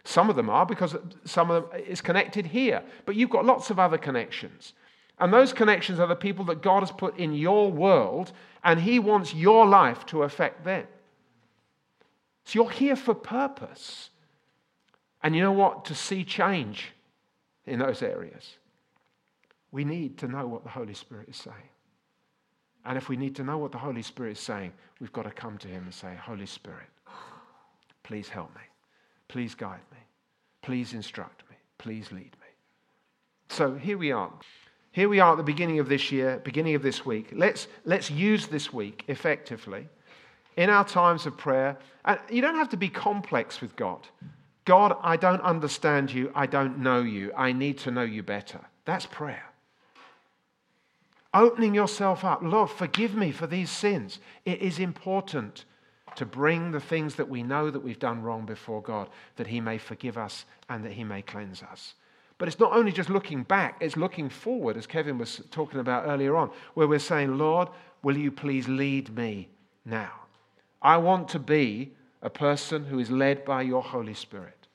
Some 0.04 0.30
of 0.30 0.36
them 0.36 0.50
are 0.50 0.66
because 0.66 0.96
some 1.26 1.52
of 1.52 1.70
them 1.70 1.82
is 1.88 2.02
connected 2.02 2.48
here, 2.48 2.84
but 3.06 3.16
you've 3.16 3.30
got 3.30 3.46
lots 3.46 3.70
of 3.70 3.80
other 3.80 3.98
connections. 3.98 4.74
And 5.20 5.32
those 5.32 5.54
connections 5.54 6.00
are 6.00 6.08
the 6.08 6.16
people 6.16 6.46
that 6.46 6.64
God 6.64 6.80
has 6.80 6.92
put 6.92 7.18
in 7.18 7.34
your 7.34 7.72
world, 7.72 8.32
and 8.64 8.80
He 8.80 8.98
wants 8.98 9.34
your 9.34 9.68
life 9.68 10.06
to 10.08 10.24
affect 10.24 10.66
them. 10.66 10.88
So 12.46 12.60
you're 12.60 12.72
here 12.72 12.96
for 12.96 13.14
purpose. 13.14 14.10
And 15.22 15.36
you 15.36 15.42
know 15.44 15.52
what? 15.52 15.86
To 15.86 15.96
see 15.96 16.24
change 16.24 16.94
in 17.68 17.78
those 17.78 18.02
areas, 18.02 18.58
we 19.72 19.86
need 19.86 20.18
to 20.18 20.28
know 20.28 20.48
what 20.48 20.64
the 20.64 20.70
Holy 20.70 20.96
Spirit 20.96 21.30
is 21.30 21.38
saying. 21.38 21.70
And 22.84 22.98
if 22.98 23.08
we 23.08 23.16
need 23.16 23.36
to 23.36 23.44
know 23.44 23.60
what 23.60 23.72
the 23.72 23.78
Holy 23.78 24.02
Spirit 24.02 24.32
is 24.32 24.40
saying, 24.40 24.74
we've 25.00 25.14
got 25.14 25.24
to 25.24 25.32
come 25.32 25.60
to 25.60 25.68
Him 25.68 25.84
and 25.84 25.94
say, 25.94 26.16
Holy 26.20 26.48
Spirit, 26.48 26.90
please 28.02 28.28
help 28.28 28.54
me. 28.56 28.62
Please 29.28 29.54
guide 29.54 29.82
me. 29.91 29.91
Please 30.62 30.93
instruct 30.93 31.43
me. 31.50 31.56
Please 31.78 32.12
lead 32.12 32.19
me. 32.19 32.47
So 33.50 33.76
here 33.76 33.97
we 33.97 34.12
are. 34.12 34.32
Here 34.91 35.10
we 35.10 35.19
are 35.19 35.32
at 35.32 35.38
the 35.38 35.43
beginning 35.43 35.80
of 35.80 35.88
this 35.88 36.12
year, 36.12 36.41
beginning 36.43 36.76
of 36.76 36.84
this 36.84 37.06
week. 37.06 37.30
Let's, 37.34 37.67
let's 37.86 38.12
use 38.12 38.47
this 38.47 38.74
week 38.74 39.04
effectively 39.08 39.88
in 40.58 40.69
our 40.69 40.86
times 40.86 41.26
of 41.26 41.38
prayer. 41.38 41.78
And 42.06 42.19
you 42.30 42.41
don't 42.41 42.56
have 42.56 42.69
to 42.69 42.78
be 42.78 42.89
complex 42.89 43.62
with 43.62 43.76
God. 43.76 44.08
God, 44.65 44.95
I 45.02 45.17
don't 45.17 45.41
understand 45.41 46.12
you. 46.12 46.32
I 46.36 46.45
don't 46.45 46.80
know 46.80 47.02
you. 47.02 47.32
I 47.36 47.52
need 47.52 47.78
to 47.80 47.91
know 47.91 48.04
you 48.04 48.21
better. 48.21 48.60
That's 48.86 49.06
prayer. 49.06 49.45
Opening 51.34 51.74
yourself 51.74 52.26
up. 52.26 52.41
Lord, 52.41 52.69
forgive 52.69 53.15
me 53.15 53.32
for 53.32 53.47
these 53.47 53.69
sins. 53.69 54.19
It 54.45 54.62
is 54.62 54.80
important 54.80 55.63
to 56.15 56.26
bring 56.26 56.71
the 56.71 56.80
things 56.80 57.15
that 57.15 57.30
we 57.30 57.43
know 57.43 57.69
that 57.69 57.84
we've 57.84 58.00
done 58.00 58.21
wrong 58.21 58.45
before 58.45 58.82
God, 58.82 59.10
that 59.36 59.47
He 59.47 59.62
may 59.62 59.78
forgive 59.78 60.17
us 60.17 60.45
and 60.69 60.84
that 60.86 60.93
He 60.93 61.04
may 61.04 61.21
cleanse 61.21 61.63
us. 61.63 61.95
But 62.38 62.47
it's 62.47 62.60
not 62.60 62.74
only 62.74 62.91
just 62.91 63.10
looking 63.10 63.43
back, 63.43 63.78
it's 63.80 63.97
looking 63.97 64.30
forward, 64.30 64.76
as 64.76 64.88
Kevin 64.88 65.17
was 65.17 65.41
talking 65.52 65.80
about 65.80 66.08
earlier 66.08 66.36
on, 66.36 66.50
where 66.74 66.88
we're 66.88 67.00
saying, 67.00 67.38
Lord, 67.38 67.67
will 68.02 68.17
you 68.17 68.32
please 68.32 68.67
lead 68.67 69.15
me 69.15 69.50
now? 69.86 70.12
I 70.82 70.97
want 70.97 71.28
to 71.30 71.39
be 71.39 71.91
a 72.21 72.30
person 72.30 72.86
who 72.86 73.00
is 73.00 73.12
led 73.12 73.45
by 73.45 73.62
your 73.62 73.84
Holy 73.84 74.15
Spirit. 74.15 74.67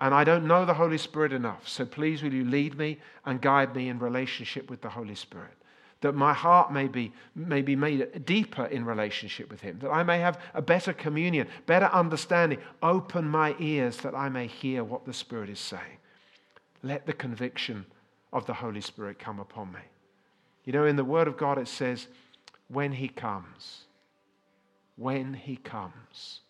And 0.00 0.14
I 0.14 0.24
don't 0.24 0.46
know 0.46 0.64
the 0.64 0.74
Holy 0.74 0.98
Spirit 0.98 1.32
enough, 1.32 1.66
so 1.66 1.84
please 1.84 2.22
will 2.22 2.32
you 2.32 2.44
lead 2.44 2.76
me 2.78 2.98
and 3.24 3.40
guide 3.40 3.74
me 3.74 3.88
in 3.88 3.98
relationship 3.98 4.70
with 4.70 4.82
the 4.82 4.90
Holy 4.90 5.14
Spirit 5.14 5.54
that 6.02 6.14
my 6.14 6.34
heart 6.34 6.72
may 6.72 6.88
be, 6.88 7.12
may 7.34 7.62
be 7.62 7.74
made 7.74 8.24
deeper 8.24 8.66
in 8.66 8.84
relationship 8.84 9.50
with 9.50 9.60
Him, 9.60 9.78
that 9.80 9.90
I 9.90 10.02
may 10.02 10.18
have 10.18 10.38
a 10.54 10.62
better 10.62 10.92
communion, 10.92 11.48
better 11.66 11.86
understanding. 11.86 12.58
Open 12.82 13.26
my 13.26 13.56
ears 13.58 13.98
that 13.98 14.14
I 14.14 14.28
may 14.28 14.46
hear 14.46 14.84
what 14.84 15.06
the 15.06 15.14
Spirit 15.14 15.48
is 15.48 15.58
saying. 15.58 15.98
Let 16.82 17.06
the 17.06 17.12
conviction 17.12 17.86
of 18.32 18.46
the 18.46 18.54
Holy 18.54 18.80
Spirit 18.80 19.18
come 19.18 19.40
upon 19.40 19.72
me. 19.72 19.80
You 20.64 20.72
know, 20.72 20.84
in 20.84 20.96
the 20.96 21.04
Word 21.04 21.28
of 21.28 21.36
God, 21.36 21.58
it 21.58 21.68
says, 21.68 22.08
when 22.68 22.92
He 22.92 23.08
comes, 23.08 23.84
when 24.96 25.32
He 25.32 25.56
comes, 25.56 26.40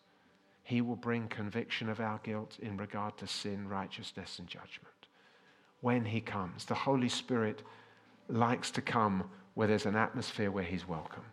He 0.64 0.80
will 0.80 0.96
bring 0.96 1.28
conviction 1.28 1.88
of 1.88 2.00
our 2.00 2.18
guilt 2.22 2.59
in 2.61 2.76
regard 2.76 3.16
to 3.18 3.28
sin, 3.28 3.68
righteousness, 3.68 4.38
and 4.38 4.48
judgment. 4.48 4.94
When 5.82 6.06
He 6.06 6.20
comes, 6.20 6.64
the 6.64 6.74
Holy 6.74 7.09
Spirit 7.09 7.62
likes 8.28 8.70
to 8.72 8.82
come 8.82 9.24
where 9.54 9.68
there's 9.68 9.86
an 9.86 9.96
atmosphere 9.96 10.50
where 10.50 10.64
He's 10.64 10.86
welcome. 10.86 11.24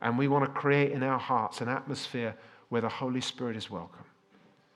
And 0.00 0.18
we 0.18 0.28
want 0.28 0.44
to 0.44 0.50
create 0.50 0.92
in 0.92 1.02
our 1.02 1.18
hearts 1.18 1.60
an 1.60 1.68
atmosphere 1.68 2.34
where 2.68 2.80
the 2.80 2.88
Holy 2.88 3.20
Spirit 3.20 3.56
is 3.56 3.70
welcome 3.70 4.04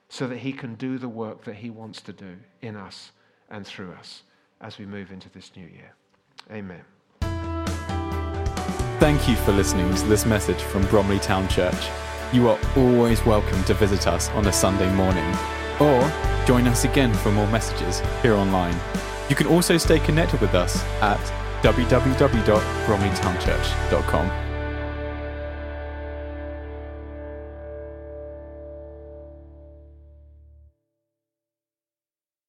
so 0.09 0.27
that 0.27 0.37
He 0.37 0.51
can 0.51 0.75
do 0.75 0.97
the 0.97 1.09
work 1.09 1.43
that 1.45 1.55
He 1.55 1.69
wants 1.69 2.01
to 2.01 2.13
do 2.13 2.37
in 2.61 2.75
us 2.75 3.11
and 3.49 3.65
through 3.65 3.91
us 3.93 4.23
as 4.61 4.77
we 4.77 4.85
move 4.85 5.11
into 5.11 5.29
this 5.29 5.51
new 5.55 5.67
year. 5.67 5.93
Amen. 6.51 6.81
Thank 8.99 9.29
you 9.29 9.35
for 9.37 9.53
listening 9.53 9.93
to 9.95 10.07
this 10.07 10.25
message 10.25 10.61
from 10.61 10.85
Bromley 10.87 11.19
Town 11.19 11.47
Church. 11.47 11.87
You 12.33 12.49
are 12.49 12.59
always 12.75 13.25
welcome 13.25 13.63
to 13.63 13.73
visit 13.73 14.07
us 14.07 14.29
on 14.31 14.45
a 14.47 14.53
Sunday 14.53 14.93
morning 14.93 15.35
or 15.79 15.99
join 16.45 16.67
us 16.67 16.83
again 16.83 17.13
for 17.13 17.31
more 17.31 17.47
messages 17.47 18.01
here 18.21 18.33
online. 18.33 18.75
You 19.29 19.35
can 19.35 19.47
also 19.47 19.77
stay 19.77 19.99
connected 19.99 20.41
with 20.41 20.55
us 20.55 20.83
at 21.01 21.19
www.bromleytownchurch.com. 21.63 24.48